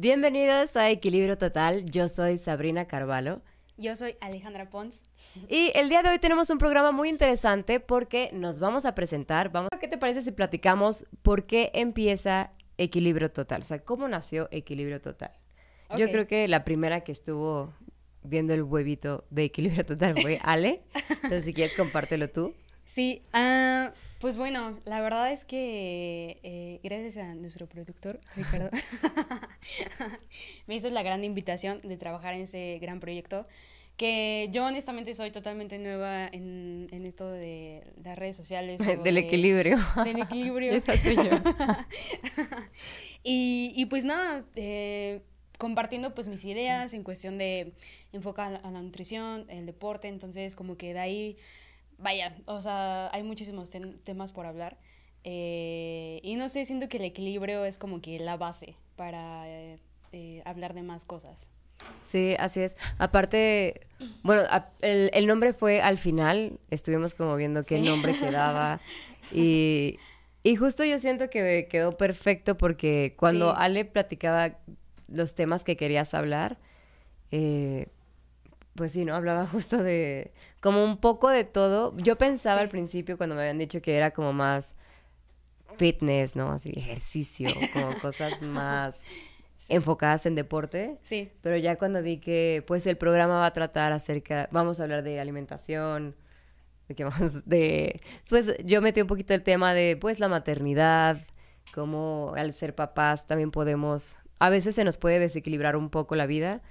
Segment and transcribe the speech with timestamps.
[0.00, 1.84] Bienvenidos a Equilibrio Total.
[1.84, 3.42] Yo soy Sabrina Carvalho.
[3.76, 5.02] Yo soy Alejandra Pons.
[5.48, 9.50] Y el día de hoy tenemos un programa muy interesante porque nos vamos a presentar.
[9.50, 13.62] Vamos, ¿Qué te parece si platicamos por qué empieza Equilibrio Total?
[13.62, 15.32] O sea, ¿cómo nació Equilibrio Total?
[15.96, 17.74] Yo creo que la primera que estuvo
[18.22, 20.84] viendo el huevito de Equilibrio Total fue Ale.
[21.10, 22.54] Entonces, si quieres, compártelo tú.
[22.84, 28.70] Sí, ah, pues bueno, la verdad es que eh, gracias a nuestro productor, Ricardo,
[30.66, 33.46] me hizo la gran invitación de trabajar en ese gran proyecto,
[33.96, 38.80] que yo honestamente soy totalmente nueva en, en esto de las redes sociales.
[39.02, 39.76] Del de- equilibrio.
[40.04, 40.72] Del equilibrio.
[40.76, 41.30] Esa soy yo.
[43.22, 45.22] y, y pues nada, eh,
[45.58, 47.72] compartiendo pues mis ideas en cuestión de
[48.12, 51.36] enfocar a la nutrición, el deporte, entonces como que de ahí,
[51.98, 53.70] vaya, o sea, hay muchísimos
[54.04, 54.78] temas por hablar.
[55.24, 59.78] eh, y no sé, siento que el equilibrio es como que la base para eh,
[60.12, 61.50] eh, hablar de más cosas.
[62.02, 62.76] Sí, así es.
[62.98, 63.80] Aparte,
[64.22, 67.82] bueno, a- el, el nombre fue al final, estuvimos como viendo qué Sí.
[67.82, 68.80] nombre quedaba
[69.32, 69.98] y,
[70.44, 73.56] y justo yo siento que quedó perfecto porque cuando Sí.
[73.58, 74.56] Ale platicaba
[75.08, 76.58] los temas que querías hablar,
[77.32, 77.88] eh,
[78.74, 79.14] pues sí, ¿no?
[79.14, 81.96] Hablaba justo de como un poco de todo.
[81.98, 82.62] Yo pensaba Sí.
[82.62, 84.74] al principio cuando me habían dicho que era como más
[85.76, 86.52] fitness, ¿no?
[86.52, 88.98] Así, ejercicio, como cosas más
[89.68, 90.98] enfocadas en deporte.
[91.02, 94.84] Sí, Pero ya cuando vi que pues el programa va a tratar acerca, vamos a
[94.84, 96.16] hablar de alimentación,
[96.88, 101.18] de que vamos de pues yo metí un poquito el tema de pues la maternidad,
[101.74, 106.26] cómo al ser papás también podemos a veces se nos puede desequilibrar un poco la
[106.26, 106.62] vida.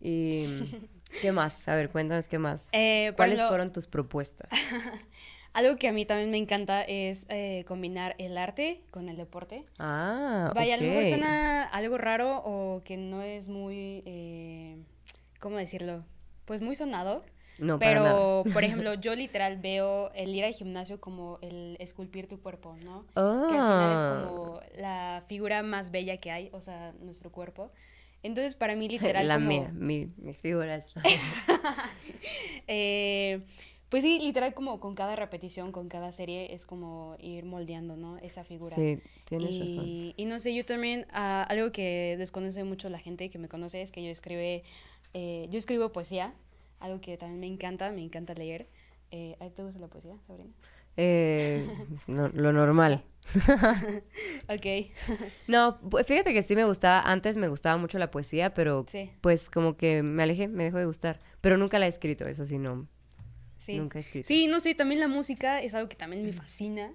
[0.00, 0.46] Y
[1.20, 1.66] ¿qué más?
[1.68, 2.68] A ver, cuéntanos qué más.
[2.72, 4.48] Eh, ¿Cuáles ejemplo, fueron tus propuestas?
[5.52, 9.64] algo que a mí también me encanta es eh, combinar el arte con el deporte.
[9.78, 14.76] Ah, Vaya, a lo mejor suena algo raro o que no es muy, eh,
[15.40, 16.04] ¿cómo decirlo?
[16.44, 17.24] Pues muy sonado.
[17.60, 18.10] No, para nada.
[18.10, 22.76] pero, por ejemplo, yo literal veo el ir al gimnasio como el esculpir tu cuerpo,
[22.82, 23.06] ¿no?
[23.14, 24.24] Que al final es Ah.
[24.28, 27.70] como la figura más bella que hay, o sea, nuestro cuerpo.
[28.24, 29.46] Entonces, para mí, literal, la como...
[29.46, 30.92] mía, mi, mi figura es
[32.66, 33.42] Eh,
[33.90, 38.16] pues sí, literal, como con cada repetición, con cada serie, es como ir moldeando, ¿no?
[38.18, 38.74] Esa figura.
[38.74, 39.84] Sí, tienes razón.
[39.86, 43.48] Y, y no sé, yo también, ah, algo que desconoce mucho la gente que me
[43.48, 44.64] conoce es que yo escribe,
[45.12, 46.34] eh, yo escribo poesía,
[46.80, 48.66] algo que también me encanta, me encanta leer.
[49.12, 50.50] Eh, ¿a ti ¿Te gusta la poesía, Sabrina?
[50.96, 51.68] Eh,
[52.06, 53.04] no, lo normal.
[54.48, 54.90] Ok,
[55.48, 59.48] No, fíjate que sí me gustaba, antes me gustaba mucho la poesía, pero sí, pues
[59.50, 61.20] como que me alejé, me dejó de gustar.
[61.40, 62.86] Pero nunca la he escrito, eso sí, no.
[63.58, 63.76] sí.
[63.76, 64.26] Nunca he escrito.
[64.28, 66.92] Sí, no sé, también la música es algo que también me fascina.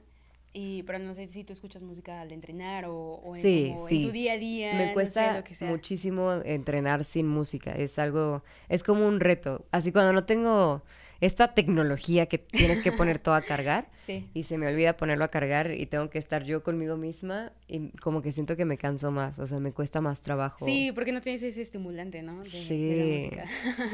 [0.51, 3.87] Y, pero no sé si tú escuchas música al entrenar o, o en, Sí, como
[3.87, 4.01] en sí.
[4.01, 4.73] tu día a día.
[4.73, 5.69] Me no sé, cuesta lo que sea.
[5.69, 9.67] muchísimo entrenar sin música, es algo, es como un reto.
[9.71, 10.81] Así cuando no tengo
[11.21, 14.29] esta tecnología que tienes que poner todo a cargar Sí.
[14.33, 17.89] y se me olvida ponerlo a cargar y tengo que estar yo conmigo misma y
[17.99, 20.65] como que siento que me canso más, o sea, me cuesta más trabajo.
[20.65, 22.37] Sí, porque no tienes ese estimulante, ¿no?
[22.43, 22.95] De, de Sí.
[22.97, 23.45] la música.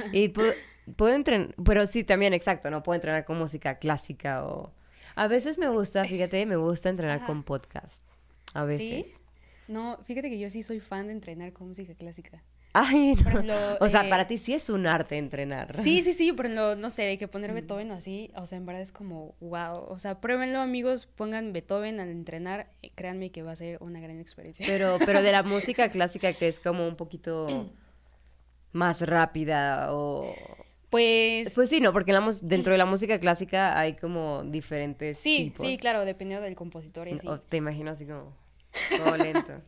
[0.13, 0.53] Y pu-
[0.95, 4.71] puedo entrenar, pero sí, también, exacto, no puedo entrenar con música clásica o...
[5.17, 7.25] A veces me gusta, fíjate, me gusta entrenar Ajá.
[7.27, 8.05] con podcast.
[8.53, 9.21] A veces.
[9.67, 12.43] No, fíjate que yo sí soy fan de entrenar con música clásica.
[12.77, 13.55] Ay, no.
[13.79, 15.81] O sea, eh, para ti sí es un arte entrenar.
[15.81, 17.29] Sí, sí, sí, por ejemplo, no sé, de que Mm.
[17.29, 19.85] poner Beethoven o así, o sea, en verdad es como, wow.
[19.87, 24.01] O sea, pruébenlo, amigos, pongan Beethoven al entrenar, eh, créanme que va a ser una
[24.01, 24.65] gran experiencia.
[24.67, 27.47] Pero, pero de la música clásica que es como un poquito
[28.73, 30.35] más rápida o...
[30.89, 35.45] Pues, Pues sí, no, porque la dentro de la música clásica hay como diferentes sí,
[35.51, 35.65] tipos.
[35.65, 37.27] sí, claro, dependiendo del compositor y así.
[37.27, 38.33] O te imagino así como
[38.97, 39.61] todo lento.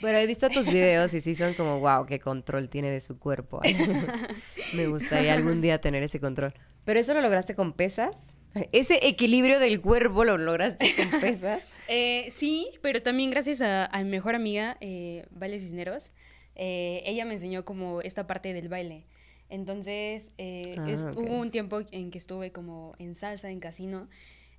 [0.00, 3.18] Pero he visto tus videos y sí son como, wow, qué control tiene de su
[3.18, 3.60] cuerpo.
[4.74, 6.54] Me gustaría algún día tener ese control.
[6.84, 8.34] Pero eso lo lograste con pesas.
[8.72, 11.62] Ese equilibrio del cuerpo lo lograste con pesas.
[11.88, 16.12] Eh, sí, pero también gracias a, a mi mejor amiga, eh, Vale Cisneros,
[16.54, 19.06] eh, ella me enseñó como esta parte del baile.
[19.48, 21.16] Entonces, eh, Ah, es- ok.
[21.18, 24.08] hubo un tiempo en que estuve como en salsa, en casino,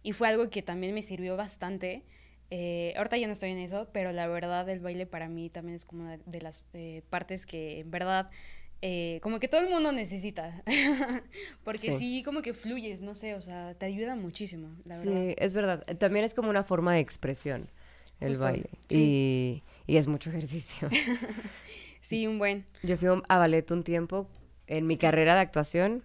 [0.03, 2.03] y fue algo que también me sirvió bastante.
[2.55, 5.73] Eh, ahorita ya no estoy en eso, pero la verdad el baile para mí también
[5.73, 8.29] es como una de las eh, partes que en verdad
[8.83, 10.61] eh, como que todo el mundo necesita.
[11.63, 11.97] Porque Sí.
[11.97, 12.23] sí.
[12.23, 15.13] como que fluyes, no sé, o sea, te ayuda muchísimo, la verdad.
[15.13, 15.83] Sí, es verdad.
[15.97, 17.71] También es como una forma de expresión
[18.19, 18.69] el Justo, baile.
[18.87, 19.63] sí.
[19.87, 20.89] Y, y es mucho ejercicio.
[22.01, 22.65] Sí, un buen.
[22.83, 24.27] Yo fui a ballet un tiempo
[24.67, 26.03] en mi carrera de actuación.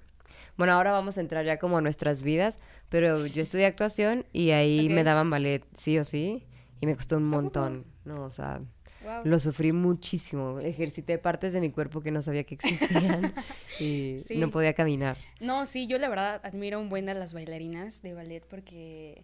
[0.57, 4.51] Bueno, ahora vamos a entrar ya como a nuestras vidas, pero yo estudié actuación y
[4.51, 6.45] ahí me daban ballet sí o sí
[6.81, 8.25] y me costó un montón, ¿no?
[8.25, 8.61] O sea,
[9.05, 9.23] Wow.
[9.25, 10.59] Lo sufrí muchísimo.
[10.59, 13.33] Ejercité partes de mi cuerpo que no sabía que existían
[13.81, 14.37] y Sí.
[14.37, 15.17] no podía caminar.
[15.41, 19.23] No, sí, yo la verdad admiro un buen a las bailarinas de ballet porque,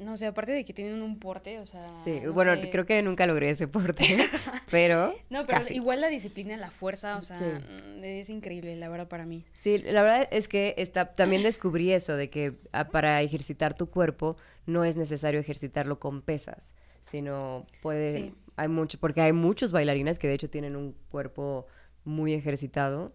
[0.00, 1.84] no sé, aparte de que tienen un porte, o sea...
[2.02, 2.70] Sí, no bueno, sé.
[2.70, 4.04] creo que nunca logré ese porte,
[4.70, 5.74] pero No, pero casi.
[5.74, 7.44] igual la disciplina, la fuerza, o sea, Sí.
[7.44, 9.44] mm, es increíble, la verdad, para mí.
[9.54, 13.90] Sí, la verdad es que está, también descubrí eso, de que ah, para ejercitar tu
[13.90, 14.36] cuerpo
[14.66, 18.34] no es necesario ejercitarlo con pesas, sino puede, Sí.
[18.56, 21.66] hay mucho, porque hay muchos bailarines que de hecho tienen un cuerpo
[22.04, 23.12] muy ejercitado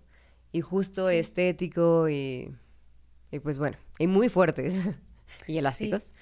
[0.52, 1.16] y justo Sí.
[1.16, 2.54] estético y,
[3.32, 4.74] y pues bueno, y muy fuertes
[5.48, 6.14] y elásticos.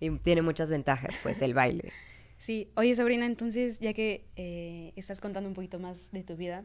[0.00, 1.92] Y tiene muchas ventajas, pues, el baile.
[2.38, 6.64] Sí, oye Sabrina, entonces ya que eh, estás contando un poquito más de tu vida,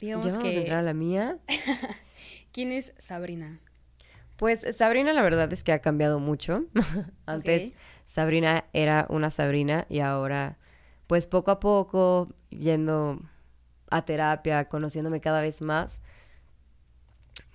[0.00, 0.58] digamos ya vamos que...
[0.58, 1.38] a entrar a la mía.
[2.52, 3.60] ¿Quién es Sabrina?
[4.34, 6.64] Pues Sabrina la verdad es que ha cambiado mucho.
[7.26, 7.72] Antes.
[8.04, 10.58] Sabrina era una Sabrina y ahora
[11.06, 13.20] pues poco a poco yendo
[13.90, 16.00] a terapia, conociéndome cada vez más.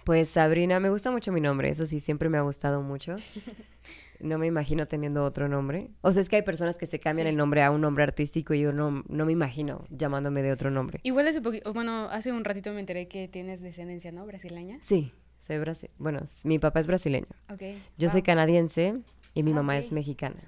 [0.06, 3.18] Pues Sabrina, me gusta mucho mi nombre, eso sí, siempre me ha gustado mucho.
[4.20, 5.92] No me imagino teniendo otro nombre.
[6.02, 7.30] O sea, es que hay personas que se cambian Sí.
[7.30, 10.72] el nombre a un nombre artístico y yo no, no me imagino llamándome de otro
[10.72, 11.00] nombre.
[11.04, 14.26] Igual hace poquito, bueno, hace un ratito me enteré que tienes descendencia, ¿no?
[14.26, 14.80] Brasileña.
[14.82, 15.96] Sí, soy brasileña.
[15.98, 17.28] Bueno, mi papá es brasileño.
[17.52, 17.62] Ok.
[17.98, 19.00] Yo soy canadiense
[19.34, 20.42] y mi Ah, mamá es mexicana.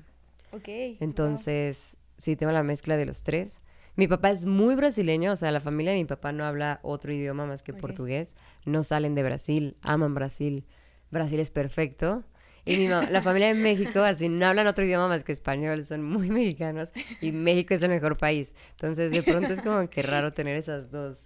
[0.51, 0.67] Ok.
[0.99, 3.61] Entonces, sí, tengo la mezcla de los tres.
[3.95, 7.11] Mi papá es muy brasileño, o sea, la familia de mi papá no habla otro
[7.11, 8.35] idioma más que portugués.
[8.65, 10.65] No salen de Brasil, aman Brasil.
[11.09, 12.23] Brasil es perfecto.
[12.67, 16.03] Y mi la familia de México, así, no hablan otro idioma más que español, son
[16.03, 16.91] muy mexicanos.
[17.21, 18.53] Y México es el mejor país.
[18.71, 21.19] Entonces, de pronto es como que raro tener esas dos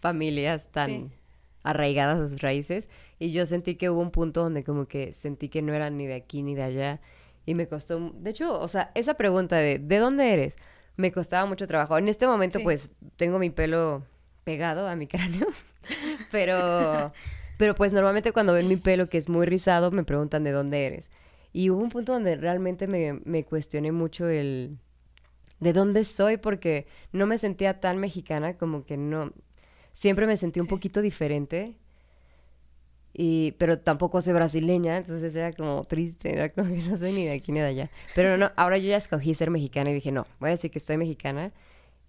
[0.00, 1.10] familias tan Sí.
[1.62, 2.88] arraigadas a sus raíces.
[3.18, 6.06] Y yo sentí que hubo un punto donde como que sentí que no eran ni
[6.06, 7.00] de aquí ni de allá.
[7.46, 10.56] Y me costó, de hecho, o sea, esa pregunta de ¿de dónde eres?
[10.96, 11.96] Me costaba mucho trabajo.
[11.98, 12.64] En este momento, Sí.
[12.64, 14.02] pues, tengo mi pelo
[14.44, 15.46] pegado a mi cráneo,
[16.30, 17.12] pero,
[17.56, 20.86] pero pues normalmente cuando ven mi pelo que es muy rizado, me preguntan de dónde
[20.86, 21.10] eres.
[21.52, 24.78] Y hubo un punto donde realmente me, me cuestioné mucho el
[25.60, 29.32] de dónde soy, porque no me sentía tan mexicana, como que no,
[29.94, 30.70] siempre me sentí un Sí.
[30.70, 31.76] poquito diferente.
[33.18, 37.24] Y, pero tampoco soy brasileña, entonces era como triste, era como que no soy ni
[37.24, 37.90] de aquí ni de allá.
[38.14, 40.80] Pero no, ahora yo ya escogí ser mexicana y dije, no, voy a decir que
[40.80, 41.52] soy mexicana.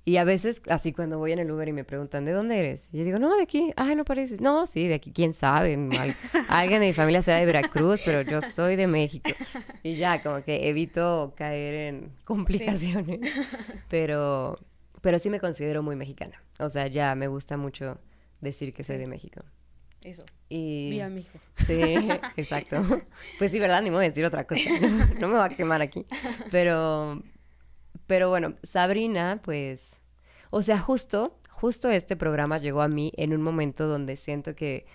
[0.07, 2.87] Y a veces, así cuando voy en el Uber y me preguntan, ¿de dónde eres?
[2.93, 3.73] Y yo digo, no, de aquí.
[3.75, 4.39] Ay, no pareces.
[4.39, 5.73] No, sí, de aquí, quién sabe.
[5.73, 6.15] Al-
[6.47, 9.29] alguien de mi familia será de Veracruz, pero yo soy de México.
[9.83, 13.19] Y ya, como que evito caer en complicaciones.
[13.89, 14.57] Pero,
[15.01, 16.41] pero sí me considero muy mexicana.
[16.57, 17.99] O sea, ya me gusta mucho
[18.39, 19.01] decir que soy Sí.
[19.01, 19.41] de México.
[20.05, 20.23] Eso.
[20.47, 20.89] Y...
[20.91, 21.37] Viva México.
[21.65, 21.81] Sí,
[22.37, 22.81] exacto.
[23.39, 23.81] Pues sí, ¿verdad?
[23.81, 24.69] Ni modo de decir otra cosa.
[25.19, 26.05] No me va a quemar aquí.
[26.49, 27.21] Pero,
[28.07, 29.99] pero bueno, Sabrina, pues,
[30.49, 34.85] o sea, justo, justo este programa llegó a mí en un momento donde siento que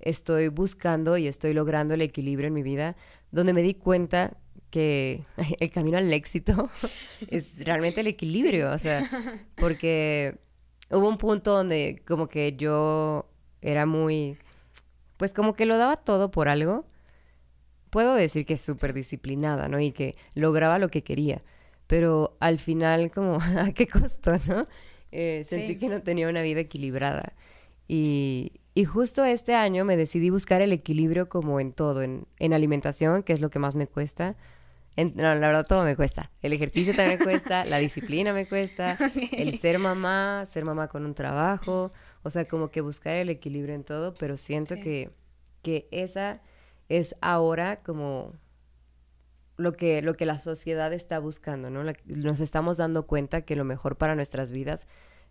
[0.00, 2.96] estoy buscando y estoy logrando el equilibrio en mi vida,
[3.30, 4.36] donde me di cuenta
[4.70, 5.24] que
[5.60, 6.70] el camino al éxito
[7.28, 9.08] es realmente el equilibrio, o sea,
[9.56, 10.38] porque
[10.90, 13.30] hubo un punto donde como que yo
[13.60, 14.38] era muy,
[15.16, 16.86] pues como que lo daba todo por algo.
[17.90, 19.80] Puedo decir que es súper disciplinada, ¿no?
[19.80, 21.40] Y que lograba lo que quería.
[21.88, 24.66] Pero al final, como, ¿a qué costo, no?
[25.10, 25.78] Eh, sentí Sí.
[25.78, 27.32] que no tenía una vida equilibrada.
[27.88, 32.52] Y, y justo este año me decidí buscar el equilibrio como en todo, en, en
[32.52, 34.36] alimentación, que es lo que más me cuesta.
[34.96, 36.30] En- no, la verdad todo me cuesta.
[36.42, 38.98] El ejercicio también me cuesta, la disciplina me cuesta,
[39.32, 41.90] el ser mamá, ser mamá con un trabajo,
[42.22, 44.82] o sea, como que buscar el equilibrio en todo, pero siento Sí.
[44.82, 45.10] que,
[45.62, 46.42] que esa
[46.90, 48.34] es ahora como
[49.58, 51.82] lo que, lo que la sociedad está buscando, ¿no?
[51.84, 54.86] La- nos estamos dando cuenta que lo mejor para nuestras vidas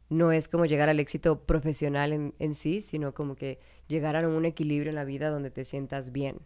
[0.10, 4.28] no es como llegar al éxito profesional en, en sí, sino como que llegar a
[4.28, 6.38] un equilibrio en la vida donde te sientas bien.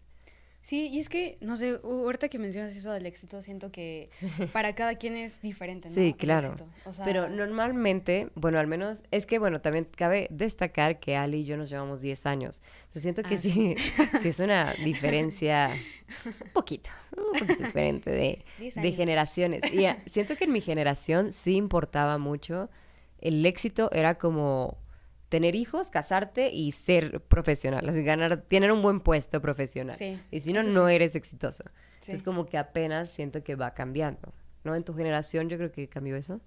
[0.62, 4.10] Sí, y es que, no sé, ahorita que mencionas eso del éxito, siento que
[4.54, 5.96] para cada quien es diferente, ¿no?
[5.96, 6.56] Sí, claro.
[6.86, 11.40] O sea, Pero normalmente, bueno, al menos, es que, bueno, también cabe destacar que Ali
[11.40, 12.62] y yo nos llevamos 10 años.
[12.82, 13.76] Entonces siento que Ah, sí,
[14.22, 15.72] sí es una diferencia
[16.26, 19.64] un poquito, un poquito diferente de, 10 de generaciones.
[19.74, 22.70] Y siento que en mi generación sí importaba mucho.
[23.20, 24.78] El éxito era como
[25.32, 29.96] tener hijos, casarte y ser profesional, así ganar, tener un buen puesto profesional.
[29.96, 30.94] Sí, y si no, no sí.
[30.94, 31.64] eres exitoso.
[32.02, 32.12] Sí.
[32.12, 34.34] Es como que apenas siento que va cambiando.
[34.66, 34.76] ¿No?
[34.76, 36.42] En tu generación yo creo que cambió eso.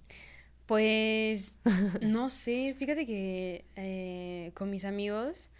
[0.66, 1.56] Pues,
[2.02, 5.50] no sé, fíjate que eh, con mis amigos,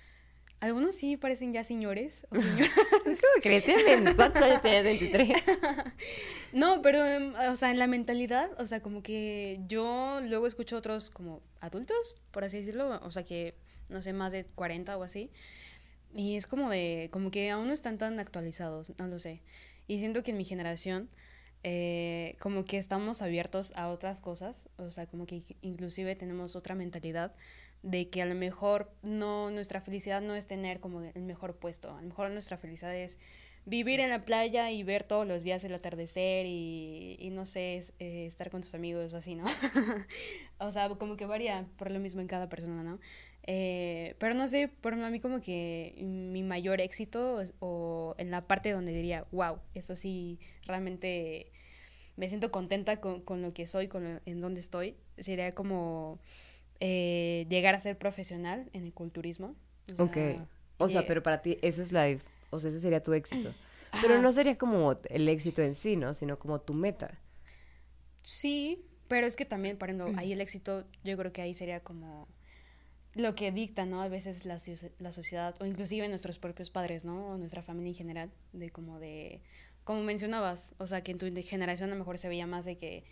[0.60, 2.70] Algunos sí parecen ya señores o señoras.
[3.04, 3.64] ¿Cómo crees?
[3.64, 4.84] ¿Tienen- ¿Cuántos años tienes?
[4.84, 5.30] 23.
[6.52, 10.76] No, pero, em, o sea, en la mentalidad, o sea, como que yo luego escucho
[10.76, 13.54] otros como adultos, por así decirlo, o sea, que,
[13.88, 15.30] no sé, más de 40 o así,
[16.14, 19.42] y es como de, como que aún no están tan actualizados, no lo sé.
[19.88, 21.10] Y siento que en mi generación,
[21.64, 26.74] eh, como que estamos abiertos a otras cosas, o sea, como que inclusive tenemos otra
[26.74, 27.34] mentalidad
[27.84, 31.92] de que a lo mejor no, nuestra felicidad no es tener como el mejor puesto,
[31.92, 33.18] a lo mejor nuestra felicidad es
[33.66, 37.84] vivir en la playa y ver todos los días el atardecer y, y no sé,
[37.98, 39.44] eh, estar con tus amigos o así, ¿no?
[40.58, 42.98] o sea, como que varía por lo mismo en cada persona, ¿no?
[43.46, 48.30] Eh, pero no sé, por a mí como que mi mayor éxito es- o en
[48.30, 51.52] la parte donde diría, wow, eso sí, realmente
[52.16, 56.20] me siento contenta con, con lo que soy, con lo- en donde estoy, sería como
[56.80, 59.54] eh, llegar a ser profesional en el culturismo.
[59.92, 60.16] O sea, Ok.
[60.78, 62.18] O sea, pero para ti eso es la...
[62.50, 63.52] O sea, ese sería tu éxito.
[64.02, 66.14] Pero no sería como el éxito en sí, ¿no?
[66.14, 67.16] Sino como tu meta.
[68.22, 71.78] Sí, pero es que también, por ejemplo, ahí el éxito, yo creo que ahí sería
[71.80, 72.26] como
[73.14, 74.02] lo que dicta, ¿no?
[74.02, 74.58] A veces la,
[74.98, 77.28] la sociedad, o inclusive nuestros propios padres, ¿no?
[77.28, 79.40] O nuestra familia en general, de como de,
[79.84, 82.76] como mencionabas, o sea, que en tu generación a lo mejor se veía más de
[82.76, 83.04] que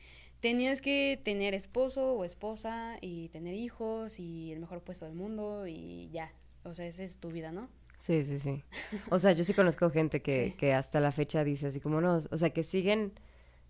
[0.42, 5.68] tenías que tener esposo o esposa y tener hijos y el mejor puesto del mundo
[5.68, 6.32] y ya,
[6.64, 7.68] o sea, esa es tu vida, ¿no?
[7.96, 8.64] Sí, sí, sí.
[9.10, 10.56] O sea, yo sí conozco gente que, Sí.
[10.56, 13.12] que hasta la fecha dice así como no, o sea, que siguen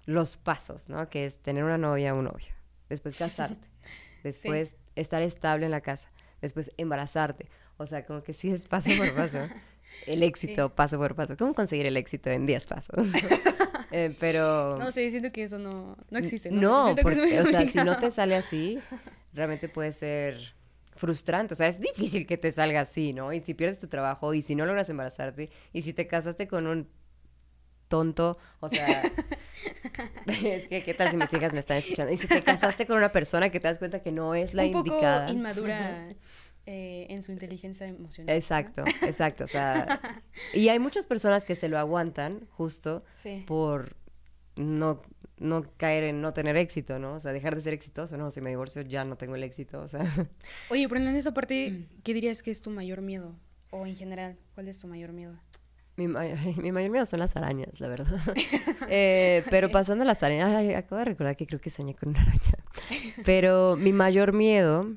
[0.07, 1.09] los pasos, ¿no?
[1.11, 2.49] Que es tener una novia o un novio,
[2.89, 3.69] después casarte,
[4.25, 6.11] después estar estable en la casa,
[6.41, 7.51] después embarazarte.
[7.77, 9.39] O sea, como que sí es paso por paso.
[10.07, 11.37] El éxito, paso por paso.
[11.37, 12.97] ¿Cómo conseguir el éxito en 10 pasos?
[13.95, 14.79] Eh, pero...
[14.79, 16.51] No sé, siento que eso no, no existe.
[16.51, 18.79] No, que porque, o sea, si no te sale así,
[19.35, 20.55] realmente puede ser
[20.97, 21.53] frustrante.
[21.53, 23.35] O sea, es difícil que te salga así, ¿no?
[23.35, 26.67] Y si pierdes tu trabajo, y si no logras embarazarte, y si te casaste con
[26.69, 26.89] un
[27.89, 29.03] tonto, o sea,
[30.27, 32.11] es que, ¿qué tal si mis hijas me están escuchando?
[32.15, 34.65] Y si te casaste con una persona que te das cuenta que no es la
[34.65, 35.31] un poco indicada.
[35.31, 36.09] inmadura
[36.67, 38.33] eh, en su inteligencia emocional.
[38.35, 38.39] ¿no?
[38.39, 39.45] Exacto, exacto.
[39.45, 40.01] O sea,
[40.55, 43.45] y hay muchas personas que se lo aguantan justo Sí.
[43.47, 43.97] por
[44.57, 45.03] no,
[45.39, 47.15] no caer en no tener éxito, ¿no?
[47.15, 48.31] O sea, dejar de ser exitoso, ¿no?
[48.31, 50.01] Si me divorcio ya no tengo el éxito, o sea.
[50.71, 51.35] Oye, pero en esa Mm.
[51.35, 53.35] parte, ¿qué dirías que es tu mayor miedo?
[53.71, 55.35] O en general, ¿cuál es tu mayor miedo?
[55.97, 56.25] Mi, ma-
[56.59, 58.07] mi mayor miedo son las arañas, la verdad.
[58.89, 62.23] Eh, pero pasando las arañas, ay, acabo de recordar que creo que soñé con una
[62.23, 62.59] araña.
[63.25, 64.91] Pero mi mayor miedo,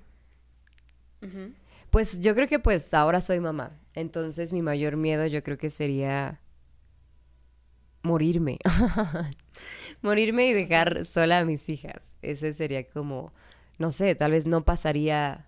[1.90, 3.80] Pues yo creo que pues ahora soy mamá.
[3.94, 6.42] Entonces mi mayor miedo yo creo que sería
[8.04, 8.60] morirme.
[10.02, 12.16] morirme y dejar sola a mis hijas.
[12.22, 13.34] Ese sería como,
[13.78, 15.48] no sé, tal vez no pasaría,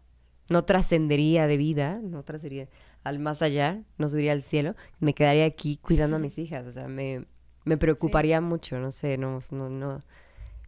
[0.49, 2.67] no trascendería de vida, no trascendería
[3.03, 6.65] al más allá, no subiría al cielo, me quedaría aquí cuidando a mis hijas.
[6.67, 7.25] O sea, me,
[7.63, 9.99] me preocuparía mucho, no sé, no, no, no,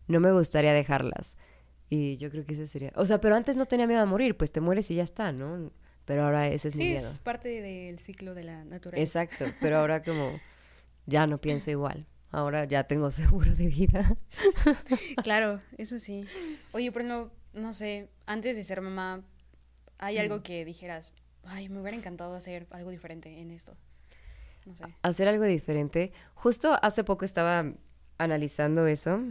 [0.08, 1.36] no me gustaría dejarlas.
[1.90, 2.92] Y yo creo que ese sería.
[2.96, 5.32] O sea, pero antes no tenía miedo a morir, pues te mueres y ya está,
[5.32, 5.72] ¿no?
[6.06, 7.10] Pero ahora ese es mi Sí, miedo.
[7.10, 9.22] es parte del ciclo de la naturaleza.
[9.24, 10.40] Exacto, pero ahora como
[11.06, 12.06] ya no pienso igual.
[12.32, 14.06] Ahora ya tengo seguro de vida.
[15.24, 16.26] Claro, eso sí.
[16.74, 19.24] Oye, pero no, no sé, antes de ser mamá,
[19.98, 20.20] ¿hay Mm.
[20.22, 23.76] algo que dijeras, ay, me hubiera encantado hacer algo diferente en esto?
[24.66, 24.84] No sé.
[25.02, 26.12] Hacer algo diferente.
[26.36, 27.74] Justo hace poco estaba
[28.18, 29.22] analizando eso.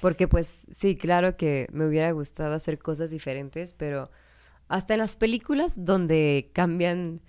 [0.00, 4.10] Porque pues sí, claro que me hubiera gustado hacer cosas diferentes, pero
[4.68, 7.20] hasta en las películas donde cambian,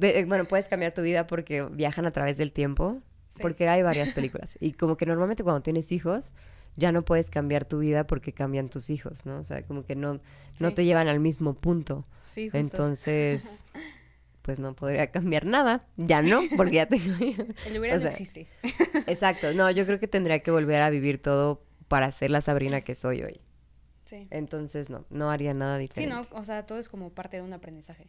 [0.00, 3.00] eh, bueno, puedes cambiar tu vida porque viajan a través del tiempo,
[3.30, 3.38] Sí.
[3.40, 4.58] porque hay varias películas.
[4.60, 6.34] Y como que normalmente cuando tienes hijos,
[6.76, 9.38] ya no puedes cambiar tu vida porque cambian tus hijos, ¿no?
[9.38, 10.20] O sea, como que no,
[10.60, 10.74] no Sí.
[10.74, 12.04] te llevan al mismo punto.
[12.26, 12.58] Sí, justo.
[12.58, 13.64] Entonces,
[14.42, 15.86] pues no podría cambiar nada.
[15.96, 17.14] Ya no, porque ya tengo.
[17.66, 18.48] El hubiera o sea, no existe.
[19.06, 19.52] Exacto.
[19.54, 22.94] No, yo creo que tendría que volver a vivir todo para ser la Sabrina que
[22.94, 23.40] soy hoy.
[24.04, 24.26] Sí.
[24.30, 26.14] Entonces, no, no haría nada Sí, diferente.
[26.14, 28.06] no, o sea, todo es como parte de un aprendizaje.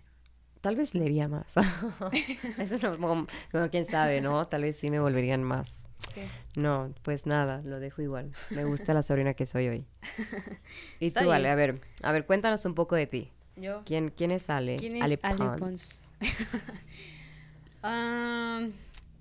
[0.61, 1.55] Tal vez leería más.
[2.57, 4.47] Eso no, como, como quién sabe, ¿no?
[4.47, 5.85] Tal vez sí me volverían más.
[6.13, 6.21] Sí.
[6.55, 8.31] No, pues nada, lo dejo igual.
[8.51, 9.85] Me gusta la Sabrina que soy hoy.
[10.99, 11.51] Y Está tú, Ale, bien.
[11.51, 13.31] a ver, a ver, cuéntanos un poco de ti.
[13.55, 13.83] Yo.
[13.85, 14.77] ¿Quién, quién es Ale?
[14.77, 15.59] ¿Quién es Ale Ale Pons.
[15.59, 15.99] Pons?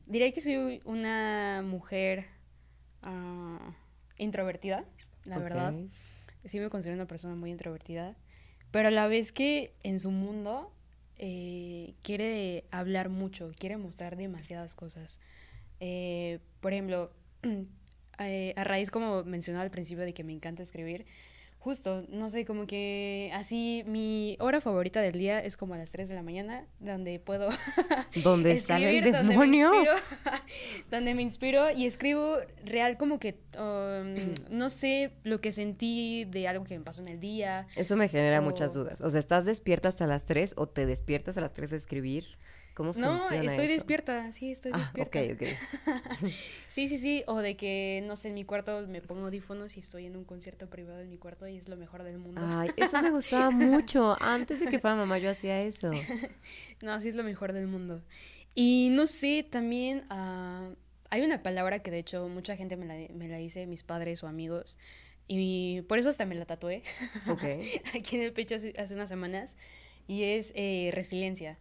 [0.06, 2.26] Diría que soy una mujer
[3.02, 3.74] ah,
[4.18, 4.84] introvertida,
[5.24, 5.42] la Ok.
[5.42, 5.74] verdad.
[6.44, 8.14] Sí me considero una persona muy introvertida,
[8.70, 10.70] pero a la vez que en su mundo
[11.16, 15.20] eh, quiere hablar mucho, quiere mostrar demasiadas cosas.
[15.80, 17.10] Eh, por ejemplo,
[18.18, 21.06] eh, a raíz como mencionaba al principio de que me encanta escribir,
[21.62, 25.92] justo, no sé, como que así mi hora favorita del día es como a las
[25.92, 27.50] 3 de la mañana, donde puedo...
[28.24, 29.70] ¿Dónde sale el demonio?
[29.70, 29.92] Donde me, inspiro,
[30.90, 36.48] donde me inspiro y escribo real como que, um, no sé, lo que sentí de
[36.48, 37.68] algo que me pasó en el día.
[37.76, 39.00] Eso me genera muchas dudas.
[39.00, 42.38] O sea, ¿estás despierta hasta las 3 o te despiertas a las 3 a escribir?
[42.74, 45.20] ¿Cómo no, estoy despierta, sí, estoy ah, despierta.
[45.20, 46.28] Ok, ok.
[46.68, 49.80] sí, sí, sí, o de que, no sé, en mi cuarto me pongo audífonos y
[49.80, 52.40] estoy en un concierto privado en mi cuarto y es lo mejor del mundo.
[52.42, 54.16] Ay, eso me gustaba mucho.
[54.20, 55.90] Antes de que fuera mamá yo hacía eso.
[56.82, 58.02] no, sí es lo mejor del mundo.
[58.54, 60.74] Y no sé, también uh,
[61.10, 64.22] hay una palabra que de hecho mucha gente me la, me la dice, mis padres
[64.22, 64.78] o amigos,
[65.28, 66.82] y por eso hasta me la tatué.
[67.28, 67.44] Ok.
[67.94, 69.56] Aquí en el pecho hace, unas semanas,
[70.06, 71.58] y es eh, resiliencia.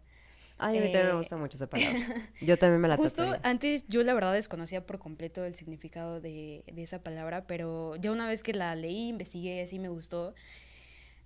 [0.57, 1.99] Ay, a mí también me eh, gusta mucho esa palabra.
[2.41, 6.63] Yo también me la Justo antes yo la verdad desconocía por completo el significado de,
[6.71, 10.35] de, esa palabra, pero ya una vez que la leí, investigué, así me gustó.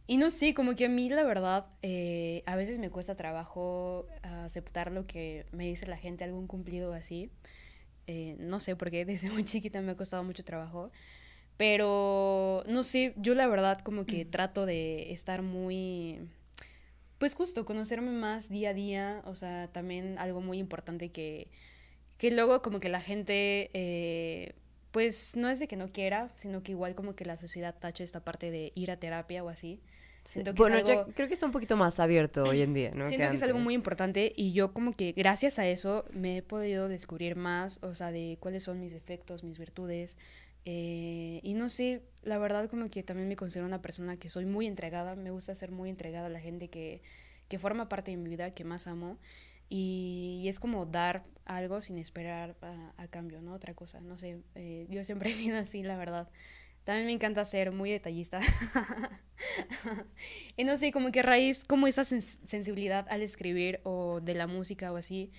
[0.07, 4.07] Y no sé, como que a mí la verdad eh, a veces me cuesta trabajo
[4.21, 7.31] aceptar lo que me dice la gente, algún cumplido así.
[8.07, 10.91] Eh, no sé, porque desde muy chiquita me ha costado mucho trabajo.
[11.57, 14.29] Pero no sé, yo la verdad como que mm.
[14.29, 16.19] trato de estar muy
[17.25, 21.47] pues justo conocerme más día a día, o sea, también algo muy importante que,
[22.19, 24.53] que luego como que la gente, eh,
[24.91, 28.03] pues no es de que no quiera, sino que igual como que la sociedad tacha
[28.03, 29.81] esta parte de ir a terapia o así.
[30.23, 33.07] Siento que bueno, yo creo que está un poquito más abierto hoy en día, ¿no?
[33.07, 36.41] Siento que, es algo muy importante y yo como que gracias a eso me he
[36.43, 40.19] podido descubrir más, o sea, de cuáles son mis defectos, mis virtudes.
[40.65, 44.45] Eh, y no sé, la verdad como que también me considero una persona que soy
[44.45, 47.03] muy entregada, me gusta ser muy entregada a la gente que,
[47.47, 49.19] que forma parte de mi vida, que más amo.
[49.69, 52.55] Y, es como dar algo sin esperar
[52.97, 53.53] a, cambio, ¿no?
[53.53, 56.29] Otra cosa, no sé, eh, yo siempre he sido así, la verdad.
[56.83, 58.41] También me encanta ser muy detallista.
[60.57, 64.45] y no sé, como que a raíz, como esa sensibilidad al escribir o de la
[64.45, 65.31] música o así,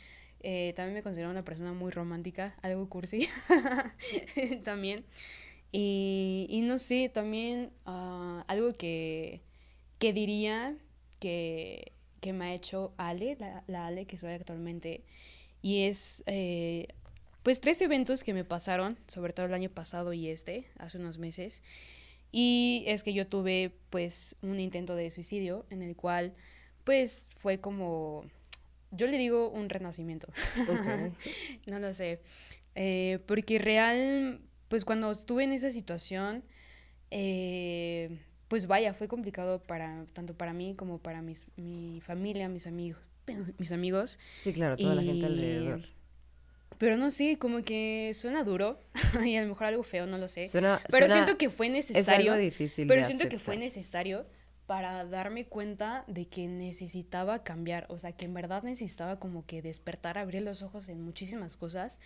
[0.48, 3.28] eh, también me considero una persona muy romántica, algo cursi
[4.64, 5.04] también.
[5.72, 9.42] Y, no sé, también uh, algo que,
[9.98, 10.76] que diría
[11.18, 15.02] que, que, me ha hecho Ale, la, la, Ale que soy actualmente,
[15.62, 16.86] y es eh,
[17.42, 21.18] pues tres eventos que me pasaron, sobre todo el año pasado y este, hace unos
[21.18, 21.64] meses.
[22.30, 26.34] Y es que yo tuve pues un intento de suicidio en el cual
[26.84, 28.24] pues fue como
[28.90, 30.28] yo le digo un renacimiento.
[31.66, 32.20] no lo sé.
[32.74, 36.44] Eh, porque real, pues cuando estuve en esa situación,
[37.10, 38.18] eh,
[38.48, 43.00] pues vaya, fue complicado para tanto para mí como para mis, mi familia, mis amigos,
[43.58, 44.18] mis amigos.
[44.42, 45.82] Sí, claro, toda la gente alrededor.
[46.78, 48.78] Pero no sé, como que suena duro
[49.24, 50.50] y a lo mejor algo feo, no lo sé.
[50.90, 52.34] pero siento que fue necesario.
[52.34, 52.86] Es difícil.
[52.86, 54.26] Pero siento que fue necesario
[54.66, 59.62] para darme cuenta de que necesitaba cambiar, o sea, que en verdad necesitaba como que
[59.62, 62.00] despertar, abrir los ojos en muchísimas cosas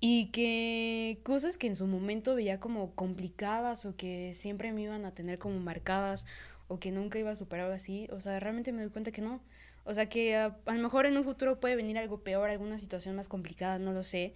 [0.00, 5.04] y que cosas que en su momento veía como complicadas o que siempre me iban
[5.04, 6.26] a tener como marcadas
[6.68, 9.40] o que nunca iba a superar así, o sea, realmente me doy cuenta que no.
[9.84, 13.14] O sea, que a, lo mejor en un futuro puede venir algo peor, alguna situación
[13.14, 14.34] más complicada, no lo sé.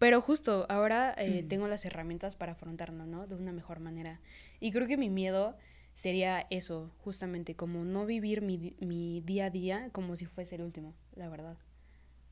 [0.00, 1.48] Pero justo ahora eh, mm.
[1.48, 3.28] tengo las herramientas para afrontarlo, ¿no?
[3.28, 4.20] De una mejor manera.
[4.58, 5.56] Y creo que mi miedo
[5.98, 10.62] sería eso, justamente, como no vivir mi, mi día a día como si fuese el
[10.62, 11.56] último, la verdad.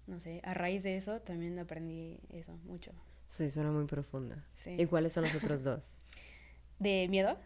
[0.06, 2.92] No sé, a raíz de eso también aprendí eso mucho.
[3.26, 4.46] Sí, suena muy profunda.
[4.54, 4.76] Sí.
[4.78, 5.96] ¿Y cuáles son los otros dos?
[6.78, 7.36] ¿De miedo?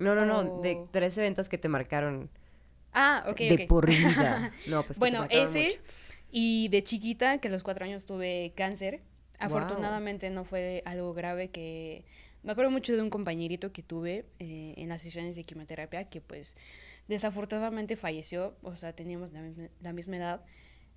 [0.00, 2.28] No, no, no, de tres eventos que te marcaron.
[2.92, 3.38] Ah, ok.
[3.38, 4.50] De por vida.
[4.66, 5.80] No, pues bueno, ese
[6.32, 9.00] y de chiquita, que a los cuatro años tuve cáncer.
[9.38, 12.04] Afortunadamente no fue algo grave que
[12.42, 16.20] me acuerdo mucho de un compañerito que tuve eh, en las sesiones de quimioterapia que
[16.20, 16.56] pues
[17.08, 20.44] desafortunadamente falleció, o sea, teníamos la, misma edad.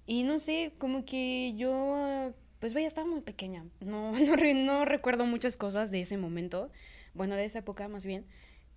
[0.06, 3.66] Y no sé, como que yo, pues vaya, estaba muy pequeña.
[3.80, 6.70] No, no, no recuerdo muchas cosas de ese momento,
[7.14, 8.26] bueno, de esa época más bien.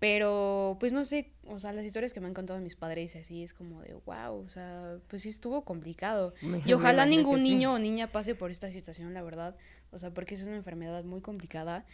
[0.00, 3.18] Pero, pues no sé, o sea, las historias que me han contado mis padres y
[3.18, 6.35] así es como de, wow, o sea, pues sí estuvo complicado.
[6.66, 9.57] y ojalá ningún niño o niña pase por esta situación, la verdad.
[9.92, 11.87] O sea, porque es una enfermedad muy complicada.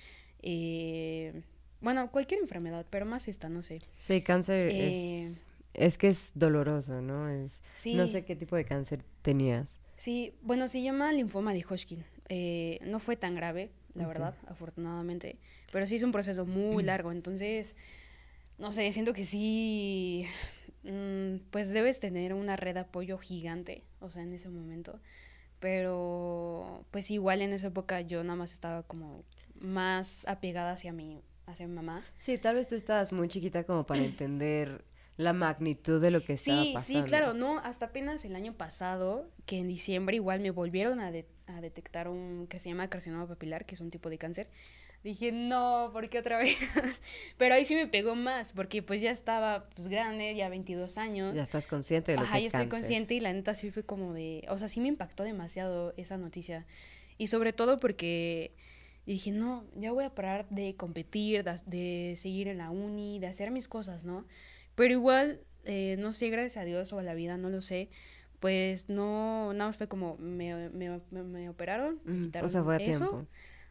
[0.42, 1.42] Eh,
[1.80, 3.80] bueno, cualquier enfermedad, pero más esta, no sé.
[3.98, 4.88] Sí, cáncer eh,
[5.24, 7.28] es, es que es doloroso, ¿no?
[7.28, 7.62] Es,
[7.94, 9.78] No sé qué tipo de cáncer tenías.
[9.96, 12.04] Sí, bueno, se llama linfoma de Hodgkin.
[12.28, 15.36] Eh, no fue tan grave, la verdad, afortunadamente,
[15.72, 17.74] pero sí es un proceso muy largo, entonces,
[18.56, 20.26] no sé, siento que sí,
[20.84, 25.00] mm, pues debes tener una red de apoyo gigante, o sea, en ese momento,
[25.58, 29.24] pero pues igual en esa época yo nada más estaba como
[29.60, 32.04] más apegada hacia mi, a ser mamá.
[32.18, 34.84] Sí, tal vez tú estabas muy chiquita como para entender
[35.16, 37.02] la magnitud de lo que estaba Sí, pasando.
[37.04, 41.10] sí, claro, no, hasta apenas el año pasado, que en diciembre igual me volvieron a,
[41.12, 44.48] de- a detectar un que se llama carcinoma papilar, que es un tipo de cáncer.
[45.04, 46.56] Dije, no, ¿por qué otra vez?
[47.36, 51.34] Pero ahí sí me pegó más, porque pues ya estaba pues grande, ya 22 años.
[51.34, 52.80] Ya estás consciente de lo Ajá, que ya es estoy cáncer.
[52.80, 56.16] consciente y la neta sí fue como de, o sea, sí me impactó demasiado esa
[56.16, 56.66] noticia.
[57.18, 58.54] Y sobre todo porque
[59.06, 63.26] dije, no, ya voy a parar de competir, de, de seguir en la uni, de
[63.26, 64.24] hacer mis cosas, ¿no?
[64.74, 67.88] Pero igual, eh, no sé, gracias a Dios o a la vida, no lo sé,
[68.40, 72.50] pues no, nada más fue como, me, me, me- me operaron, me Mm, o quitaron
[72.50, 73.26] sea, fue a eso, tiempo.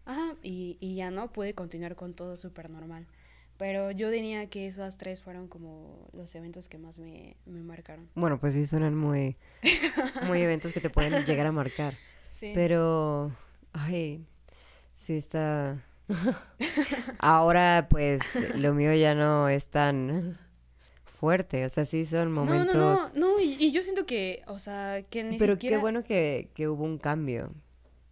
[0.05, 3.05] Ajá, y, y ya no, pude continuar con todo súper normal.
[3.57, 8.07] Pero yo diría que esas tres fueron como los eventos que más me, me marcaron.
[8.15, 9.35] Bueno, pues sí suenan muy,
[10.27, 11.93] muy eventos que te pueden llegar a marcar.
[12.31, 12.51] Sí.
[12.55, 13.31] Pero,
[13.73, 14.25] ay,
[14.99, 15.81] sí está...
[17.19, 18.21] Ahora, pues,
[18.55, 20.37] lo mío ya no es tan
[21.05, 21.65] fuerte.
[21.65, 22.75] O sea, sí son momentos...
[22.75, 25.77] No, no, no, no, y, y yo siento que, o sea, que ni Pero siquiera...
[25.77, 27.51] qué bueno que, que hubo un cambio.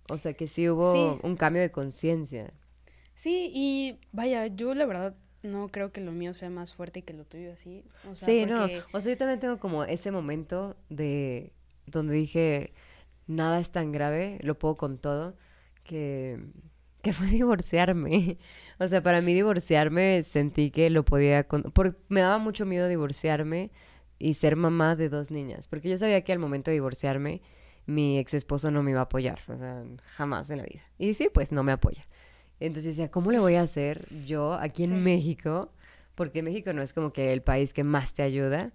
[0.10, 1.20] O sea, que sí hubo Sí.
[1.24, 2.54] un cambio de conciencia.
[3.16, 7.14] Sí, y vaya, yo la verdad no creo que lo mío sea más fuerte que
[7.14, 7.84] lo tuyo así.
[8.10, 8.78] O sea, Sí, porque...
[8.78, 8.84] no.
[8.98, 11.52] O sea, yo también tengo como ese momento de
[11.88, 12.74] donde dije,
[13.26, 15.36] nada es tan grave, lo puedo con todo,
[15.84, 16.38] que,
[17.02, 18.38] que fue divorciarme.
[18.80, 21.44] O sea, para mí divorciarme sentí que lo podía...
[21.46, 21.64] Con...
[21.64, 23.72] por- me daba mucho miedo divorciarme
[24.20, 27.42] y ser mamá de dos niñas, porque yo sabía que al momento de divorciarme
[27.86, 30.82] mi ex esposo no me iba a apoyar, o sea, jamás en la vida.
[30.98, 32.06] Y sí, pues no me apoya.
[32.60, 34.96] Entonces decía, ¿cómo le voy a hacer yo aquí en Sí.
[34.96, 35.72] México?
[36.16, 38.74] Porque México no es como que el país que más te ayuda.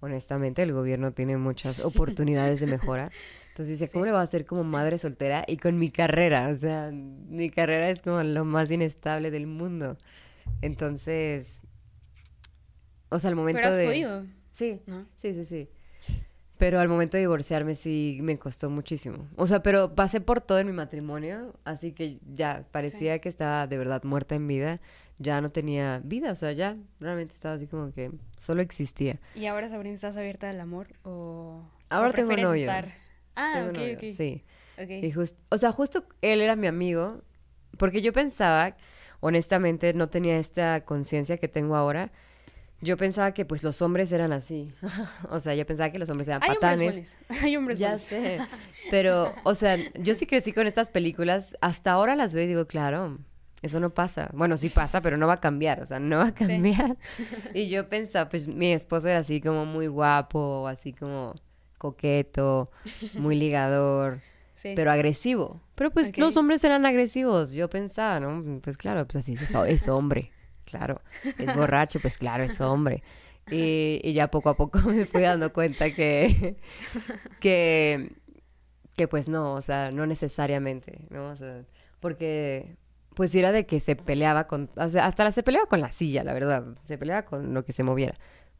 [0.00, 3.10] Honestamente, el gobierno tiene muchas oportunidades de mejora.
[3.54, 4.08] Entonces decía, ¿cómo Sí.
[4.08, 6.48] le voy a hacer como madre soltera y con mi carrera?
[6.48, 9.96] O sea, mi carrera es como lo más inestable del mundo.
[10.60, 11.62] Entonces,
[13.10, 13.84] o sea, al momento Pero has de...
[13.86, 15.06] podido, Sí, ¿no?
[15.18, 15.68] Sí, sí, sí.
[16.58, 19.28] Pero al momento de divorciarme sí me costó muchísimo.
[19.36, 23.66] O sea, pero pasé por todo en mi matrimonio, así que ya parecía que estaba
[23.68, 24.80] de verdad muerta en vida.
[25.18, 29.20] Ya no tenía vida, o sea, ya realmente estaba así como que solo existía.
[29.36, 32.62] ¿Y ahora, Sabrina, estás abierta al amor o, Ahora o tengo novio.
[32.62, 33.03] estar?
[33.36, 34.04] Ah, ok, novio, ok.
[34.14, 34.44] Sí.
[34.78, 34.90] ok.
[34.90, 37.22] Y jus- o sea, justo él era mi amigo,
[37.78, 38.76] porque yo pensaba,
[39.20, 42.12] honestamente, no tenía esta conciencia que tengo ahora.
[42.80, 44.72] Yo pensaba que pues los hombres eran así.
[45.30, 46.80] o sea, yo pensaba que los hombres eran Hay patanes.
[46.80, 47.16] hombres.
[47.42, 48.02] Hay hombres Ya buenos.
[48.02, 48.38] sé,
[48.90, 52.66] pero, o sea, yo sí crecí con estas películas, hasta ahora las veo y digo,
[52.66, 53.18] claro,
[53.62, 54.28] eso no pasa.
[54.34, 56.96] Bueno, sí pasa, pero no va a cambiar, o sea, no va a cambiar.
[57.54, 61.34] Y yo pensaba, pues mi esposo era así como muy guapo, así como
[61.90, 62.70] coqueto,
[63.14, 64.20] muy ligador,
[64.54, 64.72] Sí.
[64.76, 65.60] pero agresivo.
[65.74, 68.60] Pero pues los hombres eran agresivos, yo pensaba, ¿no?
[68.62, 70.30] Pues claro, pues así es, es hombre,
[70.64, 71.00] claro.
[71.38, 73.02] Es borracho, pues claro, es hombre.
[73.50, 76.56] Y, y ya poco a poco me fui dando cuenta que,
[77.40, 78.12] que,
[78.96, 81.30] que pues no, o sea, no necesariamente, ¿no?
[81.30, 81.64] O sea,
[82.00, 82.76] porque
[83.14, 86.32] pues era de que se peleaba con, hasta la- se peleaba con la silla, la
[86.32, 88.14] verdad, se peleaba con lo que se moviera.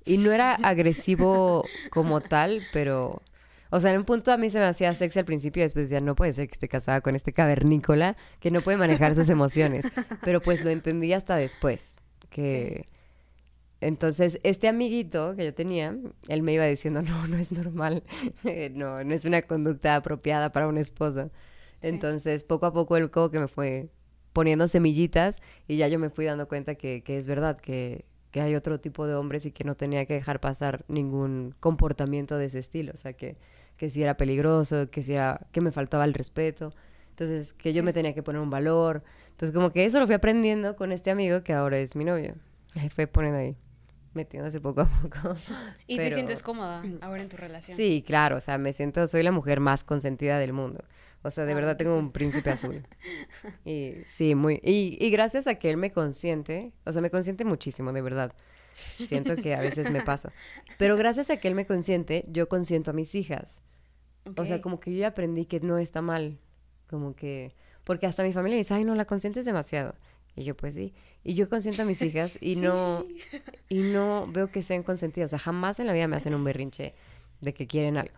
[0.04, 3.22] Y no era agresivo como tal, pero,
[3.70, 5.88] o sea, en un punto a mí se me hacía sexy al principio y después
[5.88, 9.28] ya no puede ser que esté casada con este cavernícola que no puede manejar sus
[9.30, 9.86] emociones.
[10.22, 12.86] Pero pues lo entendí hasta después, que...
[13.80, 15.94] Entonces, este amiguito que yo tenía,
[16.28, 18.02] él me iba diciendo, no, no es normal,
[18.72, 21.30] no, no es una conducta apropiada para un esposo.
[21.80, 21.88] Sí.
[21.88, 23.90] Entonces, poco a poco él como que me fue
[24.32, 28.40] poniendo semillitas y ya yo me fui dando cuenta que, que es verdad, que, que
[28.40, 32.47] hay otro tipo de hombres y que no tenía que dejar pasar ningún comportamiento de
[32.47, 32.90] ese estilo.
[32.92, 33.37] O sea, que,
[33.77, 36.73] que si era peligroso, que si era, que me faltaba el respeto.
[37.11, 37.87] Entonces, que yo Sí.
[37.87, 39.05] me tenía que poner un valor.
[39.31, 42.35] Entonces, como que eso lo fui aprendiendo con este amigo que ahora es mi novio.
[42.75, 43.57] Ahí fue poniendo ahí,
[44.14, 45.37] metiéndose poco a poco.
[45.87, 47.77] ¿Y te Pero- sientes cómoda ahora en tu relación?
[47.77, 50.83] Sí, claro, o sea, me siento, soy la mujer más consentida del mundo.
[51.26, 52.87] O sea, de Ah, verdad tengo un príncipe azul.
[53.64, 57.44] Y sí, muy, y, y gracias a que él me consiente, o sea, me consiente
[57.44, 58.32] muchísimo, de verdad.
[59.08, 60.30] Siento que a veces me paso.
[60.78, 63.62] Pero gracias a que él me consiente, yo consiento a mis hijas.
[64.37, 66.38] O sea, como que yo ya aprendí que no está mal.
[66.88, 69.94] Como que, porque hasta mi familia dice, ay, no, la consientes demasiado.
[70.37, 70.92] Y yo, pues sí.
[71.22, 73.40] Y yo consiento a mis hijas y Sí, no, sí.
[73.68, 75.28] y no veo que sean consentidos.
[75.28, 76.92] O sea, jamás en la vida me hacen un berrinche
[77.40, 78.16] de que quieren algo.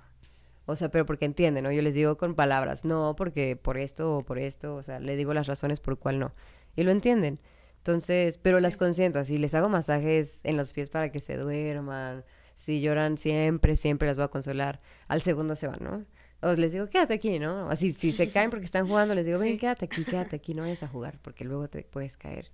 [0.66, 1.70] O sea, pero porque entienden, ¿no?
[1.72, 5.16] Yo les digo con palabras, no porque por esto o por esto, o sea, le
[5.16, 6.34] digo las razones por cuál no.
[6.74, 7.38] Y lo entienden.
[7.78, 12.24] Entonces, pero las consiento, así les hago masajes en los pies para que se duerman.
[12.56, 14.80] Si lloran siempre, siempre las voy a consolar.
[15.06, 16.04] Al segundo se van, ¿no?
[16.42, 17.70] O les digo, quédate aquí, ¿no?
[17.70, 19.58] Así, si se caen porque están jugando, les digo, ven, Sí.
[19.58, 22.50] quédate aquí, quédate aquí, no vayas a jugar, porque luego te puedes caer.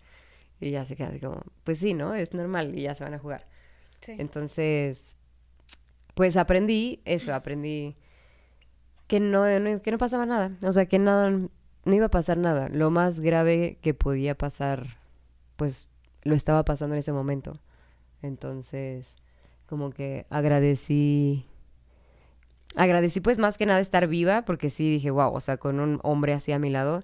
[0.60, 2.14] Y ya se queda así como, pues sí, ¿no?
[2.14, 3.46] Es normal y ya se van a jugar.
[4.00, 4.14] Sí.
[4.18, 5.16] Entonces,
[6.14, 7.96] pues aprendí eso, aprendí
[9.06, 10.52] que no, no- que no pasaba nada.
[10.62, 12.68] O sea, que no, no iba a pasar nada.
[12.68, 14.86] Lo más grave que podía pasar,
[15.56, 15.88] pues
[16.22, 17.52] lo estaba pasando en ese momento.
[18.22, 19.16] Entonces,
[19.66, 21.44] como que agradecí.
[22.76, 26.00] Agradecí pues más que nada estar viva, porque sí dije, wow, o sea, con un
[26.02, 27.00] hombre así a mi lado,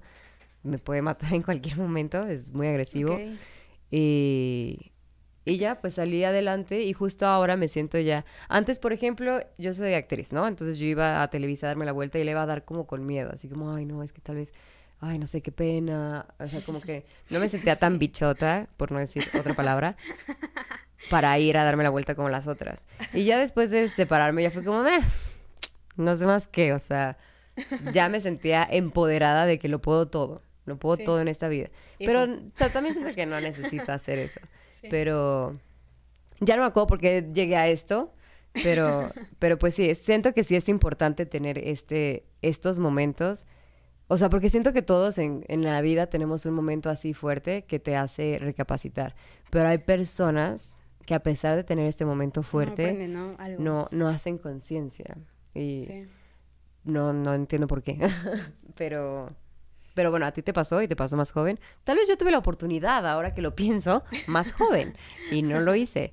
[0.63, 3.15] me puede matar en cualquier momento, es muy agresivo.
[3.15, 3.21] Ok.
[3.91, 4.93] Y,
[5.49, 8.25] y ya, pues salí adelante y justo ahora me siento ya.
[8.49, 10.47] Antes, por ejemplo, yo soy actriz, ¿no?
[10.47, 12.87] Entonces yo iba a Televisa a darme la vuelta y le iba a dar como
[12.87, 14.53] con miedo, así como, ay, no, es que tal vez,
[15.01, 16.27] ay, no sé, qué pena.
[16.39, 19.97] O sea, como que no me sentía tan bichota, por no decir otra palabra,
[21.11, 22.87] para ir a darme la vuelta como las otras.
[23.13, 25.01] Y ya después de separarme, ya fue como, "Meh,
[25.97, 27.17] no sé más qué, o sea,
[27.93, 31.05] ya me sentía empoderada de que lo puedo todo, lo puedo Sí.
[31.05, 31.71] todo en esta vida.
[31.99, 32.33] Pero, Eso.
[32.35, 34.41] o sea, también siento que no necesito hacer eso.
[34.81, 34.89] Sí.
[34.91, 35.59] Pero
[36.41, 38.13] ya no me acuerdo por qué llegué a esto,
[38.63, 43.47] pero, pero pues sí, siento que sí es importante tener este, estos momentos.
[44.11, 47.65] O sea, porque siento que todos en, en la vida tenemos un momento así fuerte
[47.67, 49.15] que te hace recapacitar.
[49.51, 53.35] Pero hay personas que a pesar de tener este momento No fuerte, aprende, ¿no?
[53.39, 53.63] Algo.
[53.63, 55.17] no, no hacen conciencia.
[55.55, 56.07] Y Sí.
[56.85, 57.99] no, no entiendo por qué.
[58.77, 59.31] pero,
[59.99, 61.59] pero bueno, a ti te pasó y te pasó más joven.
[61.83, 64.95] Tal vez yo tuve la oportunidad, ahora que lo pienso, más joven.
[65.33, 66.13] y no lo hice.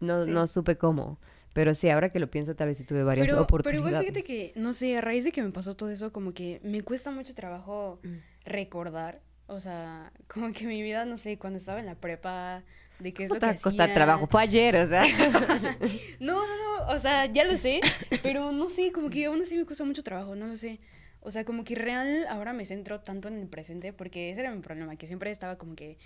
[0.00, 0.30] No, Sí.
[0.32, 1.20] no supe cómo.
[1.52, 3.88] Pero sí, ahora que lo pienso, tal vez sí tuve varias Pero, pero oportunidades.
[3.90, 6.58] igual fíjate que, no sé, a raíz de que me pasó todo eso, como que
[6.64, 8.16] me cuesta mucho trabajo Mm.
[8.46, 9.20] recordar.
[9.46, 12.64] O sea, como que mi vida, no sé, cuando estaba en la prepa,
[12.98, 13.94] de qué es lo que Costa, costa hacía.
[13.94, 15.02] trabajo fue ayer, o sea.
[16.18, 17.80] No, no, no, o sea, ya lo sé,
[18.22, 20.80] pero no sé, como que aún así me cuesta mucho trabajo, no lo sé.
[21.24, 24.54] O sea, como que real ahora me centro tanto en el presente, porque ese era
[24.54, 25.96] mi problema, que siempre estaba como que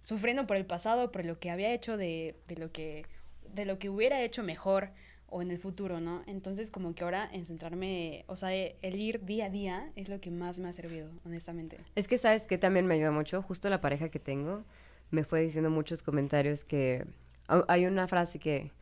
[0.00, 3.06] sufriendo por el pasado, por lo que había hecho, de, de lo que
[3.54, 4.90] de lo que hubiera hecho mejor
[5.28, 6.22] o en el futuro, ¿no?
[6.26, 10.20] Entonces como que ahora en centrarme, o sea, el ir día a día es lo
[10.20, 11.78] que más me ha servido, honestamente.
[11.94, 14.64] Es que sabes que también me ayuda mucho, justo la pareja que tengo
[15.10, 17.06] me fue diciendo muchos comentarios que
[17.48, 18.72] ha- hay una frase que,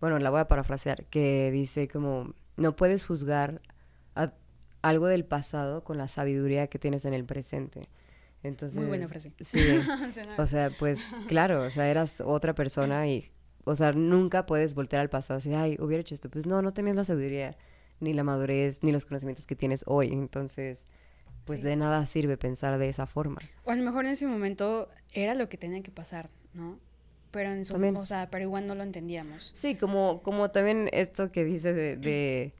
[0.00, 3.60] bueno, la voy a parafrasear, que dice como, no puedes juzgar
[4.14, 4.32] a-
[4.84, 7.88] algo del pasado con la sabiduría que tienes en el presente.
[8.42, 9.32] Entonces, Muy buena frase.
[9.40, 9.58] Sí.
[10.38, 13.30] O sea, pues claro, o sea, eras otra persona y,
[13.64, 16.28] o sea, nunca puedes voltear al pasado así, ay, hubiera hecho esto.
[16.30, 17.56] Pues no, no tenías la sabiduría,
[18.00, 20.12] ni la madurez, ni los conocimientos que tienes hoy.
[20.12, 20.84] Entonces,
[21.46, 21.66] pues Sí.
[21.66, 23.38] de nada sirve pensar de esa forma.
[23.64, 26.78] O a lo mejor en ese momento era lo que tenía que pasar, ¿no?
[27.30, 27.96] Pero en su, También.
[27.96, 29.52] o sea, pero igual no lo entendíamos.
[29.56, 32.52] Sí, como, como también esto que dice de, de,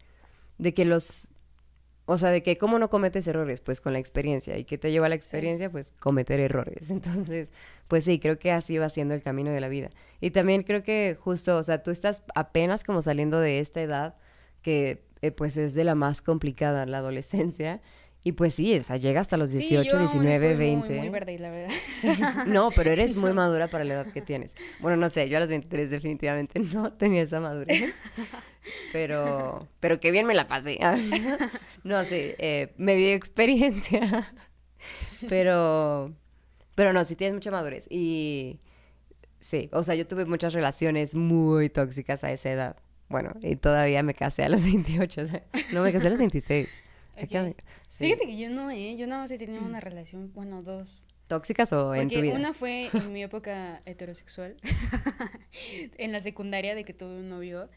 [0.58, 1.28] de que los,
[2.06, 4.92] o sea, de que cómo no cometes errores, pues con la experiencia, y que te
[4.92, 6.90] lleva a la experiencia, pues cometer errores.
[6.90, 7.50] Entonces,
[7.88, 9.90] pues sí, creo que así va siendo el camino de la vida.
[10.20, 14.16] Y también creo que justo, o sea, tú estás apenas como saliendo de esta edad
[14.62, 17.80] que eh, pues es de la más complicada, la adolescencia.
[18.26, 20.88] Y pues sí, o sea, llega hasta los 18, sí, yo aún 19, estoy 20.
[20.88, 21.74] Muy, muy verde, la verdad.
[22.46, 24.54] No, pero eres muy madura para la edad que tienes.
[24.80, 27.94] Bueno, no sé, yo a los 23 definitivamente no tenía esa madurez.
[28.92, 30.78] Pero, pero qué bien me la pasé.
[31.82, 34.32] No sé, eh, me di experiencia.
[35.28, 36.10] Pero,
[36.74, 37.86] pero no, sí tienes mucha madurez.
[37.90, 38.58] Y
[39.40, 42.76] sí, o sea, yo tuve muchas relaciones muy tóxicas a esa edad.
[43.08, 45.20] Bueno, y todavía me casé a los 28.
[45.20, 46.80] o sea, no, me casé a los 26.
[47.16, 47.44] ¿A qué Ok.
[47.46, 47.54] edad?
[47.96, 48.06] Sí.
[48.06, 48.96] Fíjate que yo no, ¿eh?
[48.96, 51.06] Yo nada más he tenido una relación, bueno, dos.
[51.28, 52.34] ¿Tóxicas o en tu Porque vida?
[52.34, 54.56] una fue en mi época heterosexual,
[55.96, 57.70] en la secundaria de que tuve un novio.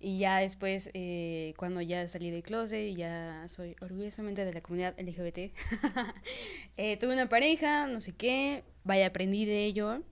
[0.00, 4.60] Y ya después, eh, cuando ya salí de closet y ya soy orgullosamente de la
[4.60, 5.38] comunidad LGBT,
[6.76, 10.02] eh, tuve una pareja, no sé qué, vaya, aprendí de ello.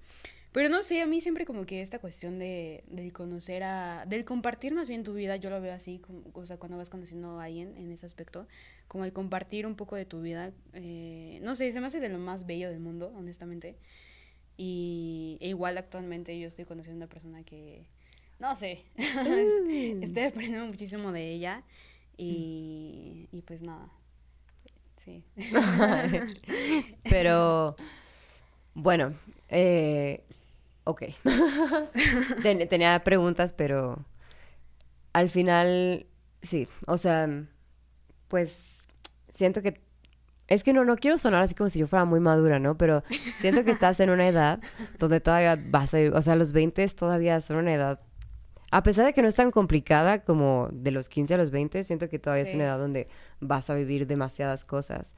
[0.53, 4.25] Pero no sé, a mí siempre como que esta cuestión de, del conocer a, del
[4.25, 7.39] compartir más bien tu vida, yo lo veo así, como, o sea, cuando vas conociendo
[7.39, 8.47] a alguien en ese aspecto,
[8.89, 12.09] como el compartir un poco de tu vida, eh, no sé, se me hace de
[12.09, 13.77] lo más bello del mundo, honestamente.
[14.57, 17.87] Y e igual actualmente yo estoy conociendo a una persona que,
[18.39, 20.03] no sé, Mm.
[20.03, 21.63] estoy aprendiendo muchísimo de ella
[22.17, 23.91] y, y pues nada,
[24.99, 25.25] sí.
[27.09, 27.77] Pero,
[28.79, 29.15] bueno,
[29.49, 30.25] eh,
[30.85, 31.03] ok.
[32.43, 34.05] Ten- tenía preguntas, pero
[35.13, 36.07] al final,
[36.43, 37.29] sí, o sea,
[38.29, 38.89] pues
[39.29, 39.81] siento que...
[40.47, 42.79] Es que no, no quiero sonar así como si yo fuera muy madura, ¿no?
[42.79, 43.03] Pero
[43.37, 44.61] siento que estás en una edad
[44.99, 48.01] donde todavía vas a ir, o sea, los 20 todavía son una edad,
[48.71, 51.85] a pesar de que no es tan complicada como de los 15 a los 20,
[51.85, 53.09] siento que todavía es una edad donde
[53.41, 55.17] vas a vivir demasiadas cosas.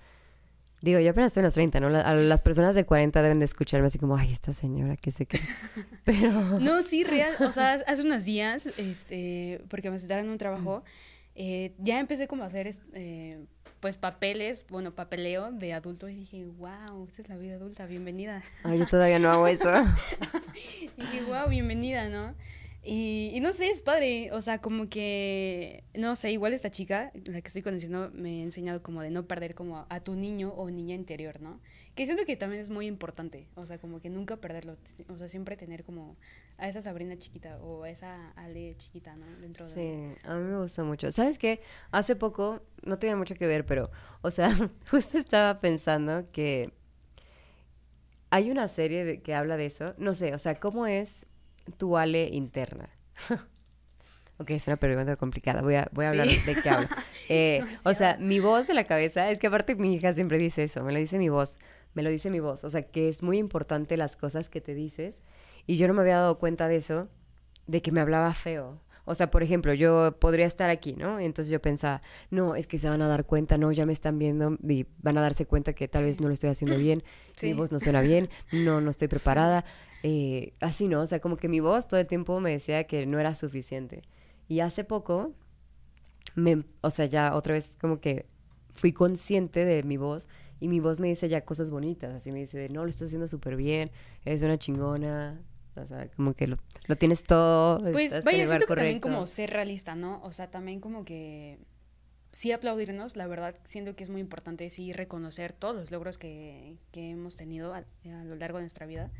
[0.82, 1.88] Digo, yo apenas estoy en los 30, ¿no?
[1.88, 5.26] A las personas de 40 deben de escucharme así como, ay, esta señora, que se
[5.26, 5.42] cree.
[6.04, 6.58] Pero...
[6.58, 7.34] No, sí, real.
[7.40, 10.82] O sea, hace unos días, este, porque me en un trabajo,
[11.34, 13.44] eh, ya empecé como a hacer, eh,
[13.80, 18.42] pues, papeles, bueno, papeleo de adulto y dije, wow, esta es la vida adulta, bienvenida.
[18.64, 19.70] Ay, yo todavía no hago eso.
[20.62, 22.34] Y dije, wow, bienvenida, ¿no?
[22.82, 27.12] Y, y no sé, es padre, o sea, como que, no sé, igual esta chica,
[27.26, 30.54] la que estoy conociendo, me ha enseñado como de no perder como a, tu niño
[30.56, 31.60] o niña interior, ¿no?
[31.94, 35.28] Que siento que también es muy importante, o sea, como que nunca perderlo, o sea,
[35.28, 36.16] siempre tener como
[36.56, 39.26] a esa Sabrina chiquita o a esa Ale chiquita, ¿no?
[39.40, 39.74] Dentro de...
[39.74, 41.12] Sí, a mí me gusta mucho.
[41.12, 41.60] ¿Sabes qué?
[41.90, 43.90] Hace poco, no tiene mucho que ver, pero,
[44.22, 44.48] o sea,
[44.90, 46.72] justo estaba pensando que
[48.30, 49.94] hay una serie de- que habla de eso.
[49.98, 51.26] No sé, o sea, ¿cómo es
[51.76, 52.88] tu Ale interna?
[54.38, 55.62] ok, es una pregunta complicada.
[55.62, 56.40] Voy a, voy a hablar Sí.
[56.46, 56.88] de qué habla.
[57.32, 60.64] Eh, o sea, mi voz de la cabeza, es que aparte mi hija siempre dice
[60.64, 61.58] eso, me lo dice mi voz,
[61.94, 62.64] me lo dice mi voz.
[62.64, 65.22] O sea, que es muy importante las cosas que te dices.
[65.66, 67.08] Y yo no me había dado cuenta de eso,
[67.68, 68.80] de que me hablaba feo.
[69.04, 71.20] O sea, por ejemplo, yo podría estar aquí, ¿no?
[71.20, 74.18] Entonces yo pensaba, no, es que se van a dar cuenta, no, ya me están
[74.18, 77.02] viendo y van a darse cuenta que tal vez no lo estoy haciendo bien,
[77.36, 77.46] Sí.
[77.48, 79.64] mi voz no suena bien, no, no estoy preparada.
[80.02, 81.00] Eh, así, ¿no?
[81.02, 84.02] O sea, como que mi voz todo el tiempo me decía que no era suficiente.
[84.48, 85.34] Y hace poco,
[86.34, 88.26] me, o sea, ya otra vez como que
[88.74, 92.40] fui consciente de mi voz y mi voz me dice ya cosas bonitas, así me
[92.40, 93.90] dice, no, lo estás haciendo súper bien,
[94.24, 95.40] eres una chingona,
[95.76, 97.80] o sea, como que lo, lo tienes todo.
[97.92, 99.16] Pues vaya, siento que también correcto".
[99.16, 100.20] como ser realista, ¿no?
[100.22, 101.58] O sea, también como que
[102.32, 106.76] sí aplaudirnos, la verdad, siento que es muy importante sí reconocer todos los logros que,
[106.92, 109.10] que hemos tenido a, a lo largo de nuestra vida,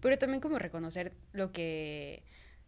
[0.00, 2.22] pero también como reconocer lo que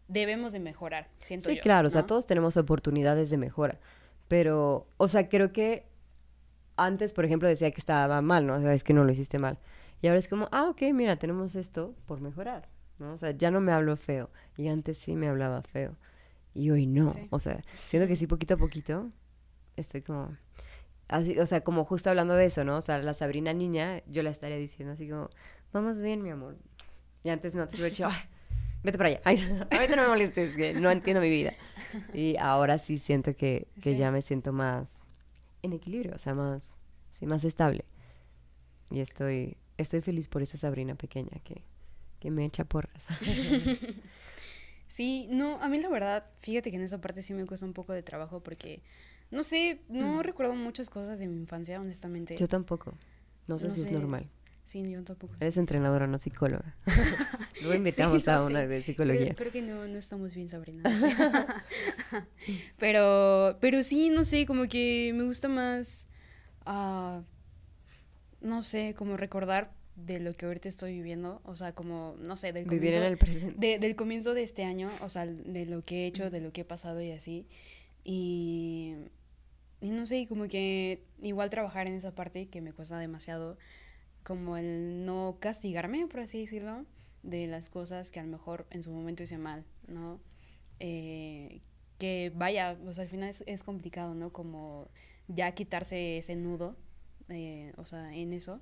[0.08, 1.62] debemos de mejorar, siento Sí, yo.
[1.62, 3.80] claro, o sea, todos tenemos oportunidades de mejora,
[4.28, 5.86] pero, o sea, creo que
[6.76, 8.54] antes, por ejemplo, decía que estaba mal, ¿no?
[8.54, 9.58] O sea, es que no lo hiciste mal.
[10.00, 12.68] Y ahora es como, ah, ok, mira, tenemos esto por mejorar,
[12.98, 13.12] ¿no?
[13.12, 14.30] O sea, ya no me hablo feo.
[14.56, 15.96] Y antes sí me hablaba feo.
[16.54, 17.10] Y hoy no.
[17.10, 17.28] Sí.
[17.30, 19.10] O sea, siento que sí, poquito a poquito,
[19.76, 20.36] estoy como...
[21.08, 22.78] Así, o sea, como justo hablando de eso, ¿no?
[22.78, 25.28] O sea, la Sabrina niña, yo la estaría diciendo así como,
[25.72, 26.56] vamos bien, mi amor.
[27.24, 28.16] Y antes no, te hubiera dicho, "Ay,
[28.82, 29.20] vete para allá.
[29.24, 29.38] Ay,
[29.70, 31.52] ahorita no me molestes, que no entiendo mi vida.
[32.14, 33.96] Y ahora sí siento que, que Sí.
[33.96, 35.04] ya me siento más
[35.62, 36.76] en equilibrio, o sea, más,
[37.10, 37.84] sí, más estable.
[38.90, 41.62] Y estoy, estoy feliz por esa Sabrina pequeña que,
[42.20, 43.06] que me echa porras.
[44.86, 47.72] Sí, no, a mí la verdad, fíjate que en esa parte sí me cuesta un
[47.72, 48.82] poco de trabajo porque,
[49.30, 52.34] no sé, no recuerdo muchas cosas de mi infancia, honestamente.
[52.34, 52.36] Mm.
[52.36, 52.92] Yo tampoco.
[53.46, 54.28] No sé No si es normal.
[54.64, 55.34] Sí, yo tampoco.
[55.40, 56.74] Eres entrenadora, no psicóloga.
[57.60, 58.44] Luego Sí, invitamos lo a sé.
[58.44, 59.34] una de Creo, psicología.
[59.34, 60.82] creo que no, no estamos bien, Sabrina.
[62.78, 66.08] pero, pero sí, no sé, como que me gusta más,
[66.64, 67.22] ah,
[68.40, 72.52] no sé, como recordar de lo que ahorita estoy viviendo, o sea, como, no sé,
[72.52, 73.54] del Vivir comienzo, en el presente.
[73.58, 76.52] de- del comienzo de este año, o sea, de lo que he hecho, de lo
[76.52, 77.46] que he pasado y así.
[78.04, 78.94] Y,
[79.80, 83.58] y no sé, como que igual trabajar en esa parte que me cuesta demasiado,
[84.24, 86.84] como el no castigarme, por así decirlo,
[87.22, 90.20] de las cosas que a lo mejor en su momento hice mal, ¿no?
[90.80, 91.60] Eh,
[91.98, 94.32] que vaya, o sea, al final es, es complicado, ¿no?
[94.32, 94.88] Como
[95.28, 96.76] ya quitarse ese nudo,
[97.28, 98.60] eh, o sea, en eso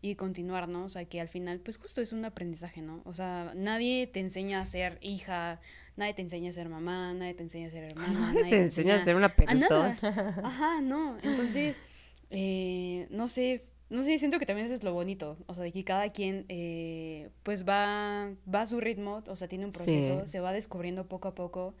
[0.00, 0.84] y continuar, ¿no?
[0.84, 3.02] O sea, que al final, pues justo es un aprendizaje, ¿no?
[3.04, 5.60] O sea, nadie te enseña a ser hija,
[5.96, 8.96] nadie te enseña a ser mamá, nadie te enseña a ser hermana, nadie Te enseña
[8.96, 9.98] a ser una persona.
[10.44, 11.18] Ajá, no.
[11.22, 11.82] Entonces,
[12.30, 15.38] eh, no sé, no sé, siento que también eso es lo bonito.
[15.46, 19.48] O sea, de que cada quien, eh, pues va, va a su ritmo, o sea,
[19.48, 20.26] tiene un proceso, Sí.
[20.26, 21.74] se va descubriendo poco a poco.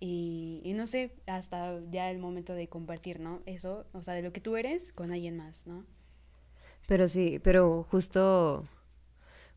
[0.00, 3.42] Y, y no sé, hasta ya el momento de compartir, ¿no?
[3.46, 5.84] Eso, o sea, de lo que tú eres con alguien más, ¿no?
[6.86, 8.66] Pero sí, pero justo,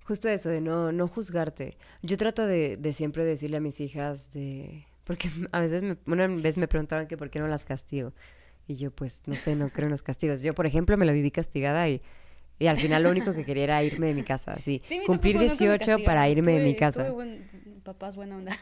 [0.06, 1.78] justo eso de no, no juzgarte.
[2.02, 6.28] Yo trato de, de siempre decirle a mis hijas de, porque a veces me, una
[6.28, 8.14] vez me preguntaron que por qué no las castigo.
[8.68, 10.42] Y yo pues no sé, no creo en los castigos.
[10.42, 12.02] Yo, por ejemplo, me la viví castigada y,
[12.60, 15.36] y al final lo único que quería era irme de mi casa, así, Sí, cumplir
[15.36, 17.10] tampoco nunca me 18 para irme de mi casa.
[17.12, 17.44] buen-
[17.84, 18.58] papás buena onda.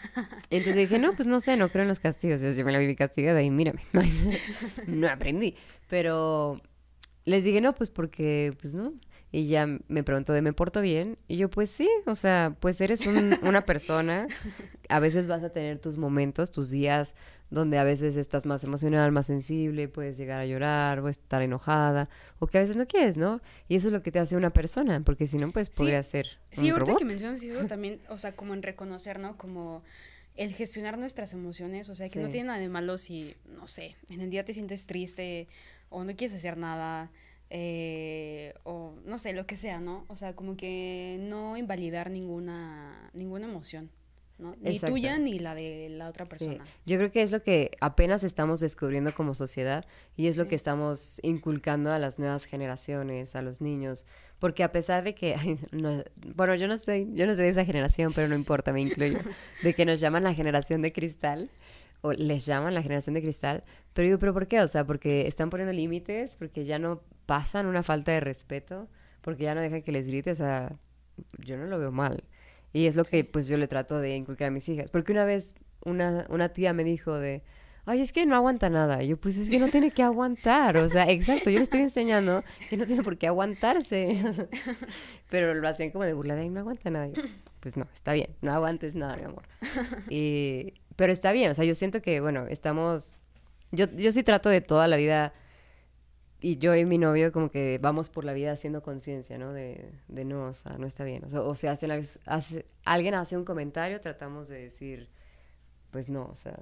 [0.50, 2.42] Entonces dije, no, pues no sé, no creo en los castigos.
[2.42, 3.82] Yo, yo me la viví castigada y mírame,
[4.88, 5.56] no aprendí.
[5.88, 6.60] Pero
[7.26, 8.94] les dije, no, pues porque, pues no.
[9.32, 11.18] Y ya me preguntó de, ¿me porto bien?
[11.28, 14.26] Y yo, pues sí, o sea, pues eres un- una persona.
[14.90, 17.14] A veces vas a tener tus momentos, tus días,
[17.52, 22.10] donde a veces estás más emocional, más sensible, puedes llegar a llorar o estar enojada,
[22.40, 23.42] o que a veces no quieres, ¿no?
[23.68, 26.02] Y eso es lo que te hace una persona, porque si no, pues Sí, podría
[26.02, 27.00] ser Sí, un ahorita robot.
[27.00, 29.38] que mencionas eso también, o sea, como en reconocer, ¿no?
[29.38, 29.84] Como
[30.38, 33.98] el gestionar nuestras emociones, o sea, que no tiene nada de malo si, no sé,
[34.10, 35.48] en el día te sientes triste
[35.90, 37.12] o no quieres hacer nada,
[37.50, 40.06] eh, o no sé, lo que sea, ¿no?
[40.08, 43.90] O sea, como que no invalidar ninguna, ninguna emoción.
[44.42, 44.56] ¿No?
[44.60, 44.94] Ni Exacto.
[44.94, 46.30] tuya ni la de la otra Sí.
[46.30, 46.64] persona.
[46.86, 49.86] Yo creo que es lo que apenas estamos descubriendo como sociedad
[50.18, 54.06] y es lo que estamos inculcando a las nuevas generaciones, a los niños,
[54.40, 56.04] porque a pesar de que, ay, no-
[56.36, 59.20] bueno, yo no soy, yo no soy de esa generación, pero no importa, me incluyo,
[59.64, 61.50] de que nos llaman la generación de cristal
[62.02, 63.64] o les llaman la generación de cristal,
[63.94, 64.60] pero digo, pero ¿por qué?
[64.62, 68.88] O sea, porque están poniendo límites, porque ya no pasan una falta de respeto,
[69.22, 70.76] porque ya no dejan que les grite, o sea,
[71.38, 72.24] yo no lo veo mal.
[72.74, 74.90] Y es lo que pues yo le trato de inculcar a mis hijas.
[74.92, 77.44] Porque una vez una, una tía me dijo de,
[77.86, 79.04] ay, es que no aguanta nada.
[79.04, 80.78] Y yo, pues es que no tiene que aguantar.
[80.78, 84.22] O sea, exacto, yo le estoy enseñando que no tiene por qué aguantarse.
[85.30, 87.08] Pero lo hacían como de burla de, ay, no aguanta nada.
[87.08, 87.24] Y yo,
[87.60, 89.44] pues no, está bien, no aguantes nada, mi amor.
[90.10, 93.18] Y, pero está bien, o sea, yo siento que, bueno, estamos...
[93.72, 95.34] Yo, yo sí trato de toda la vida
[96.42, 99.54] y yo y mi novio como que vamos por la vida haciendo conciencia, ¿no?
[99.54, 101.24] De, de no, o sea, no está bien.
[101.24, 105.10] O sea, o sea, hacen las- hace- alguien hace un comentario, tratamos de decir,
[105.92, 106.60] pues no, o sea,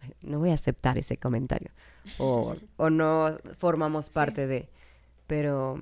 [0.22, 1.70] no voy a aceptar ese comentario.
[2.18, 4.68] O, o no formamos parte de.
[5.26, 5.80] Pero,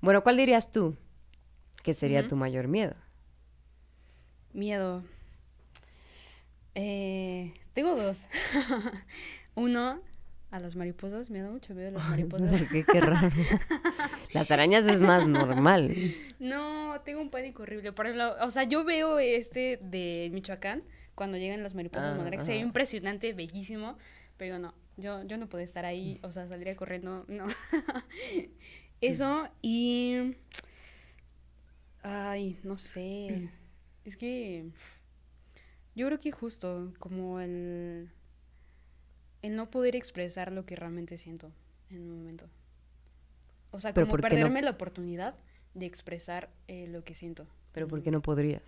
[0.00, 0.96] bueno, ¿cuál dirías tú
[1.82, 2.94] que sería tu mayor miedo?
[4.54, 5.02] Miedo.
[6.74, 8.26] Eh, tengo dos.
[9.54, 10.00] Uno,
[10.50, 11.30] a las mariposas.
[11.30, 12.62] Me da mucho miedo las mariposas.
[12.70, 13.30] qué, qué raro.
[14.34, 15.94] Las arañas es más normal.
[16.38, 17.92] No, tengo un pánico horrible.
[17.92, 20.82] Por ejemplo, o sea, yo veo este de Michoacán
[21.14, 22.42] cuando llegan las mariposas Ah.
[22.42, 23.96] Se ve impresionante, bellísimo.
[24.36, 26.20] Pero digo, no, yo, yo no puedo estar ahí.
[26.22, 27.24] O sea, saldría corriendo.
[27.26, 27.46] No.
[29.00, 30.36] Eso y.
[32.02, 33.50] Ay, no sé.
[34.04, 34.70] Es que.
[35.94, 38.10] Yo creo que justo como el.
[39.42, 41.52] El no poder expresar lo que realmente siento
[41.90, 42.46] en un momento.
[43.70, 45.34] O sea, como perderme la oportunidad
[45.74, 47.46] de expresar eh, lo que siento.
[47.72, 48.62] Pero ¿por qué no podrías?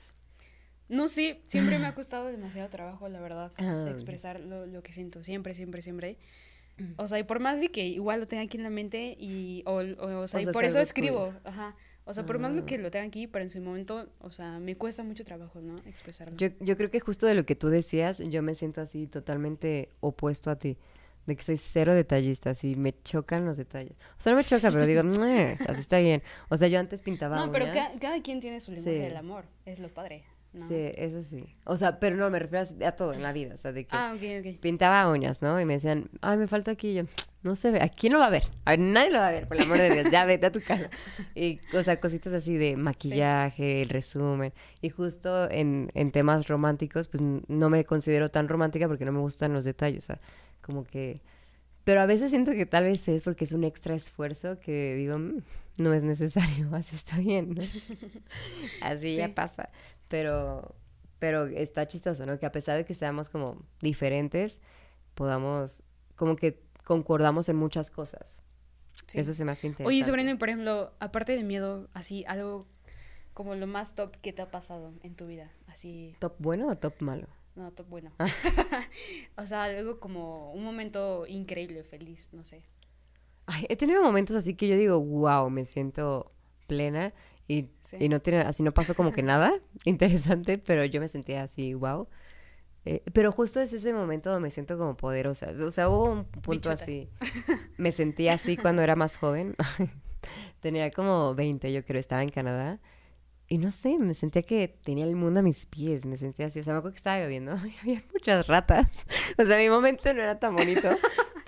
[0.88, 3.86] No sé, siempre me ha costado demasiado trabajo, la verdad, Ah.
[3.90, 6.18] expresar lo, lo que siento, siempre, siempre, siempre.
[6.96, 9.62] O sea, y por más de que igual lo tenga aquí en la mente y,
[9.66, 11.76] o, o, o sea, O y por es eso escribo, ajá.
[12.11, 12.66] O sea, por más lo Ah.
[12.66, 15.76] que lo tenga aquí, pero en su momento, o sea, me cuesta mucho trabajo, ¿no?
[15.86, 16.36] Expresarlo.
[16.36, 19.88] Yo, yo creo que justo de lo que tú decías, yo me siento así totalmente
[20.00, 20.76] opuesto a ti.
[21.26, 23.92] De que soy cero detallista, así me chocan los detalles.
[24.18, 26.22] O sea, no me choca, pero digo, "Meh, así está bien.
[26.48, 27.76] O sea, yo antes pintaba no, pero uñas.
[27.92, 29.04] ca- cada quien tiene su lenguaje Sí.
[29.04, 30.66] del amor, es lo padre, ¿no?
[30.66, 31.44] Sí, eso sí.
[31.64, 33.54] O sea, pero no, me refiero a, todo en la vida.
[33.54, 34.22] O sea, de que Ah, ok,
[34.54, 34.61] ok.
[34.61, 35.61] pintaba uñas, ¿no?
[35.61, 36.88] Y me decían, ay, me falta aquí.
[36.88, 37.02] Y yo,
[37.43, 37.80] no se ve.
[37.80, 38.45] ¿A quién lo va a ver?
[38.64, 40.11] A ver, nadie lo va a ver, por el amor de Dios.
[40.11, 40.91] Ya vete a tu casa.
[41.34, 44.53] Y, o sea, cositas así de maquillaje, el resumen.
[44.82, 49.20] Y justo en, en temas románticos, pues no me considero tan romántica porque no me
[49.20, 50.05] gustan los detalles.
[50.05, 50.20] O sea,
[50.61, 51.20] como que.
[51.84, 55.18] Pero a veces siento que tal vez es porque es un extra esfuerzo que digo,
[55.18, 55.38] "Mm,
[55.78, 57.62] no es necesario, así está bien, ¿no?
[58.82, 59.70] así ya pasa.
[60.09, 60.74] Pero,
[61.18, 62.38] pero está chistoso, ¿no?
[62.38, 64.61] Que a pesar de que seamos como diferentes,
[65.14, 65.82] podamos,
[66.16, 66.61] como que
[66.91, 68.36] concordamos en muchas cosas.
[69.07, 69.20] Sí.
[69.20, 69.88] Eso se me hace interesante.
[69.95, 72.66] Oye, Sabrina, por ejemplo, aparte de miedo, así, algo
[73.32, 76.76] como lo más top que te ha pasado en tu vida, así, ¿Top bueno o
[76.76, 77.28] top malo?
[77.55, 78.11] no, top bueno.
[78.18, 78.26] Ah.
[79.36, 82.64] o sea, algo como un momento increíble, feliz, no sé.
[83.47, 86.32] Ay, he tenido momentos así que yo digo, wow, me siento
[86.66, 87.12] plena
[87.47, 87.99] y, Sí.
[88.01, 89.53] y no tiene, así no pasó como que nada
[89.84, 92.09] interesante, pero yo me sentía así, wow.
[92.84, 95.52] Eh, pero justo es ese momento donde me siento como poderosa.
[95.64, 96.74] O sea, hubo un punto Bichota.
[96.74, 97.08] así.
[97.76, 99.54] Me sentía así cuando era más joven.
[100.60, 102.80] Tenía como 20, yo creo, estaba en Canadá.
[103.48, 106.06] Y no sé, me sentía que tenía el mundo a mis pies.
[106.06, 106.60] Me sentía así.
[106.60, 109.06] O sea, me acuerdo que estaba lloviendo y había muchas ratas.
[109.38, 110.88] O sea, mi momento no era tan bonito.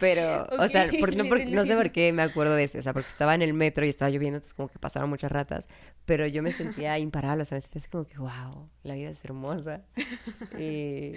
[0.03, 2.79] Pero, o sea, por- no, por- no sé por qué me acuerdo de eso.
[2.79, 5.31] O sea, porque estaba en el metro y estaba lloviendo, entonces como que pasaron muchas
[5.31, 5.69] ratas.
[6.05, 7.43] Pero yo me sentía imparable.
[7.43, 9.83] O sea, me sentía así como que, wow, la vida es hermosa.
[10.59, 11.13] Y...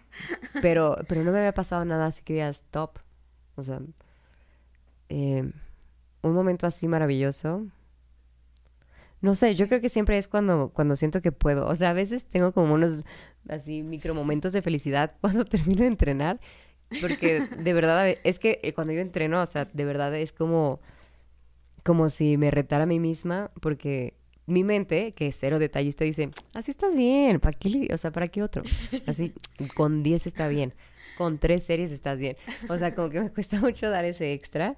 [0.60, 2.98] Pero, pero no me había pasado nada así que digas top.
[3.54, 3.80] O sea,
[5.08, 5.44] eh,
[6.22, 7.66] un momento así maravilloso.
[9.20, 11.66] No sé, yo creo que siempre es cuando, cuando siento que puedo.
[11.68, 13.04] O sea, a veces tengo como unos
[13.48, 16.40] así micro momentos de felicidad cuando termino de entrenar.
[17.00, 20.80] Porque de verdad, es que eh, cuando yo entreno, o sea, de verdad es como,
[21.84, 24.14] como si me retara a mí misma, porque
[24.46, 28.28] mi mente, que es cero detallista, dice, así estás bien, ¿para qué, o sea, ¿para
[28.28, 28.62] qué otro?
[29.06, 29.32] Así,
[29.74, 30.72] con 10 está bien,
[31.18, 32.36] con tres series estás bien.
[32.68, 34.76] O sea, como que me cuesta mucho dar ese extra.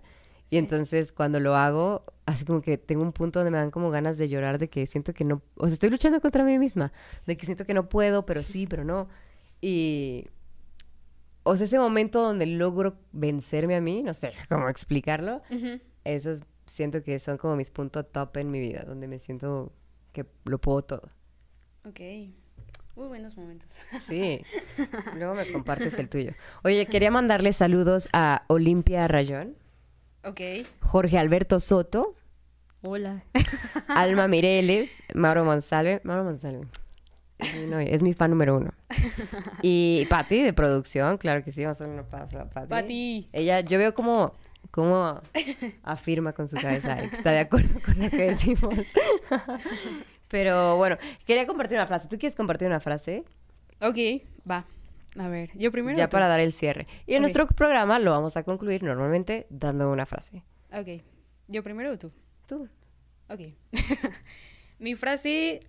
[0.50, 0.56] Y Sí.
[0.56, 4.16] entonces cuando lo hago, así como que tengo un punto donde me dan como ganas
[4.16, 6.90] de llorar, de que siento que no, o sea, estoy luchando contra mí misma,
[7.26, 9.09] de que siento que no puedo, pero sí, pero no.
[9.61, 10.24] Y,
[11.49, 15.80] o sea, ese momento donde logro vencerme a mí, no sé cómo explicarlo, Ujú.
[16.05, 19.72] eso es siento que son como mis puntos top en mi vida, donde me siento
[20.12, 21.11] que lo puedo todo.
[21.86, 22.01] Ok.
[22.96, 23.70] Muy buenos momentos.
[24.07, 24.42] Sí.
[25.16, 26.32] Luego me compartes el tuyo.
[26.64, 29.57] Oye, quería mandarle saludos a Olimpia Rayón,
[30.24, 30.40] Ok.
[30.82, 32.14] Jorge Alberto Soto,
[32.82, 33.24] Hola.
[33.88, 36.01] Alma Mireles, Mauro Monsalve.
[36.05, 36.66] Mauro Monsalve.
[37.39, 38.72] Es mi, novia, es mi fan número uno.
[39.62, 42.68] Y Patti de producción, claro que sí, vamos a hacer una pausa a Patti.
[42.68, 43.28] Pati.
[43.32, 44.34] Ella, yo veo como,
[44.70, 45.20] como
[45.82, 48.93] afirma con su cabeza que está de acuerdo con lo que decimos.
[50.28, 52.09] Pero bueno, quería compartir una frase.
[52.09, 53.24] ¿Tú quieres compartir una frase?
[53.80, 53.97] Ok,
[54.49, 54.66] va.
[55.18, 55.97] A ver, yo primero.
[55.97, 56.86] ya para dar el cierre.
[57.07, 60.45] Y en nuestro programa lo vamos a concluir normalmente dando una frase.
[60.72, 61.03] Ok.
[61.49, 62.12] ¿Yo primero o tú?
[62.47, 62.68] Tú.
[63.28, 63.41] Ok.
[64.78, 65.61] Mi frase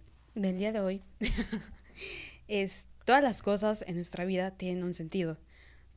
[0.42, 1.02] del día de hoy
[2.48, 5.38] es, todas las cosas en nuestra vida tienen un sentido.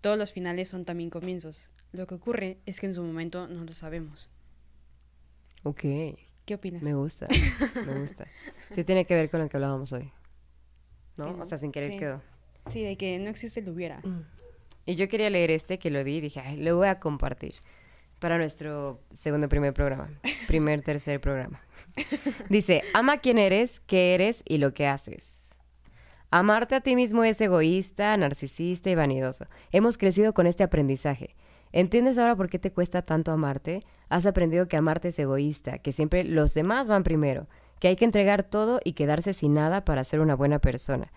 [0.01, 1.71] Todos los finales son también comienzos.
[1.93, 4.31] Lo que ocurre es que en su momento no lo sabemos.
[5.63, 5.81] Ok.
[6.45, 6.83] ¿Qué opinas?
[6.83, 7.29] Me gusta.
[7.87, 8.27] Me gusta.
[8.71, 10.11] Sí tiene que ver con lo que hablábamos hoy.
[11.17, 11.39] ¿No?
[11.41, 11.99] O sea, sin querer Sí.
[11.99, 12.23] quedó.
[12.71, 14.03] Sí, de que no existe el hubiera.
[14.87, 17.55] Y yo quería leer este que lo di y dije, ay, lo voy a compartir
[18.23, 20.09] para nuestro segundo primer programa.
[20.47, 21.61] Primer, tercer programa.
[22.49, 25.51] Dice, ama quién eres, qué eres y lo que haces.
[26.31, 29.47] Amarte a ti mismo es egoísta, narcisista y vanidoso.
[29.73, 31.35] Hemos crecido con este aprendizaje.
[31.73, 33.83] ¿Entiendes ahora por qué te cuesta tanto amarte?
[34.09, 37.49] Has aprendido que amarte es egoísta, que siempre los demás van primero,
[37.81, 41.13] que hay que entregar todo y quedarse sin nada para ser una buena persona.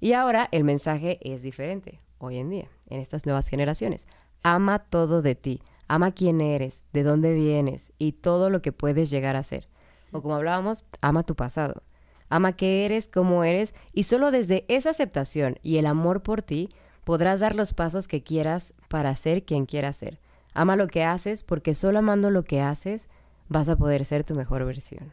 [0.00, 4.08] Y ahora el mensaje es diferente, hoy en día, en estas nuevas generaciones.
[4.42, 9.10] Ama todo de ti, ama quién eres, de dónde vienes y todo lo que puedes
[9.10, 9.68] llegar a ser.
[10.12, 11.82] O como hablábamos, ama tu pasado.
[12.28, 16.68] Ama qué eres, cómo eres, y solo desde esa aceptación y el amor por ti
[17.04, 20.20] podrás dar los pasos que quieras para ser quien quieras ser.
[20.54, 23.08] Ama lo que haces porque solo amando lo que haces
[23.48, 25.12] vas a poder ser tu mejor versión.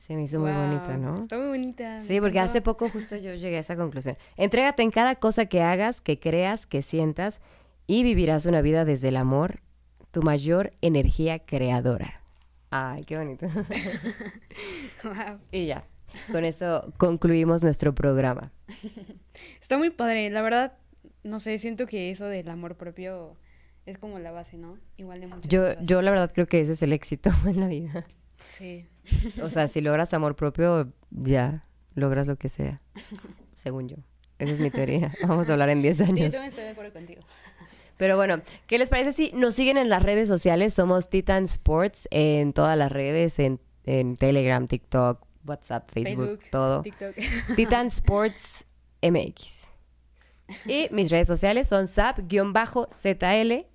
[0.00, 1.20] Se me hizo muy Wow, bonito, ¿no?
[1.20, 2.00] Está muy bonita.
[2.00, 4.16] Sí, porque hace poco justo yo llegué a esa conclusión.
[4.36, 7.40] Entrégate en cada cosa que hagas, que creas, que sientas
[7.86, 9.60] y vivirás una vida desde el amor,
[10.10, 12.20] tu mayor energía creadora.
[12.70, 13.46] Ay, qué bonito.
[15.04, 15.38] Wow.
[15.52, 15.86] y ya,
[16.32, 18.50] con eso concluimos nuestro programa.
[19.60, 20.72] Está muy padre, la verdad,
[21.22, 23.36] no sé, siento que eso del amor propio
[23.86, 24.76] es como la base, ¿no?
[24.96, 25.78] Igual de muchas Yo, cosas.
[25.86, 28.06] yo la verdad creo que ese es el éxito en la vida.
[28.48, 28.86] Sí.
[29.42, 32.80] O sea, si logras amor propio, ya logras lo que sea,
[33.54, 33.96] según yo.
[34.38, 35.10] Esa es mi teoría.
[35.26, 36.30] Vamos a hablar en 10 Sí, yo años.
[36.32, 37.22] también estoy de acuerdo contigo.
[37.98, 40.72] Pero bueno, ¿qué les parece si nos siguen en las redes sociales?
[40.72, 46.82] Somos Titan Sports en todas las redes, en, en Telegram, TikTok, WhatsApp, Facebook, Facebook, todo.
[46.82, 47.16] TikTok.
[47.56, 48.64] Titan Sports
[49.02, 49.68] MX.
[50.66, 53.66] Y mis redes sociales son sap-zl.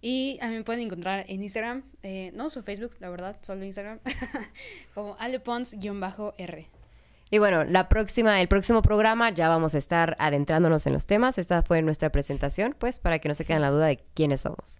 [0.00, 3.64] Y a mí me pueden encontrar en Instagram, eh, no uso Facebook, la verdad, solo
[3.64, 3.98] Instagram,
[4.94, 6.68] como alepons-r.
[7.30, 11.38] Y bueno, la próxima, el próximo programa ya vamos a estar adentrándonos en los temas.
[11.38, 14.78] Esta fue nuestra presentación, pues, para que no se queden la duda de quiénes somos.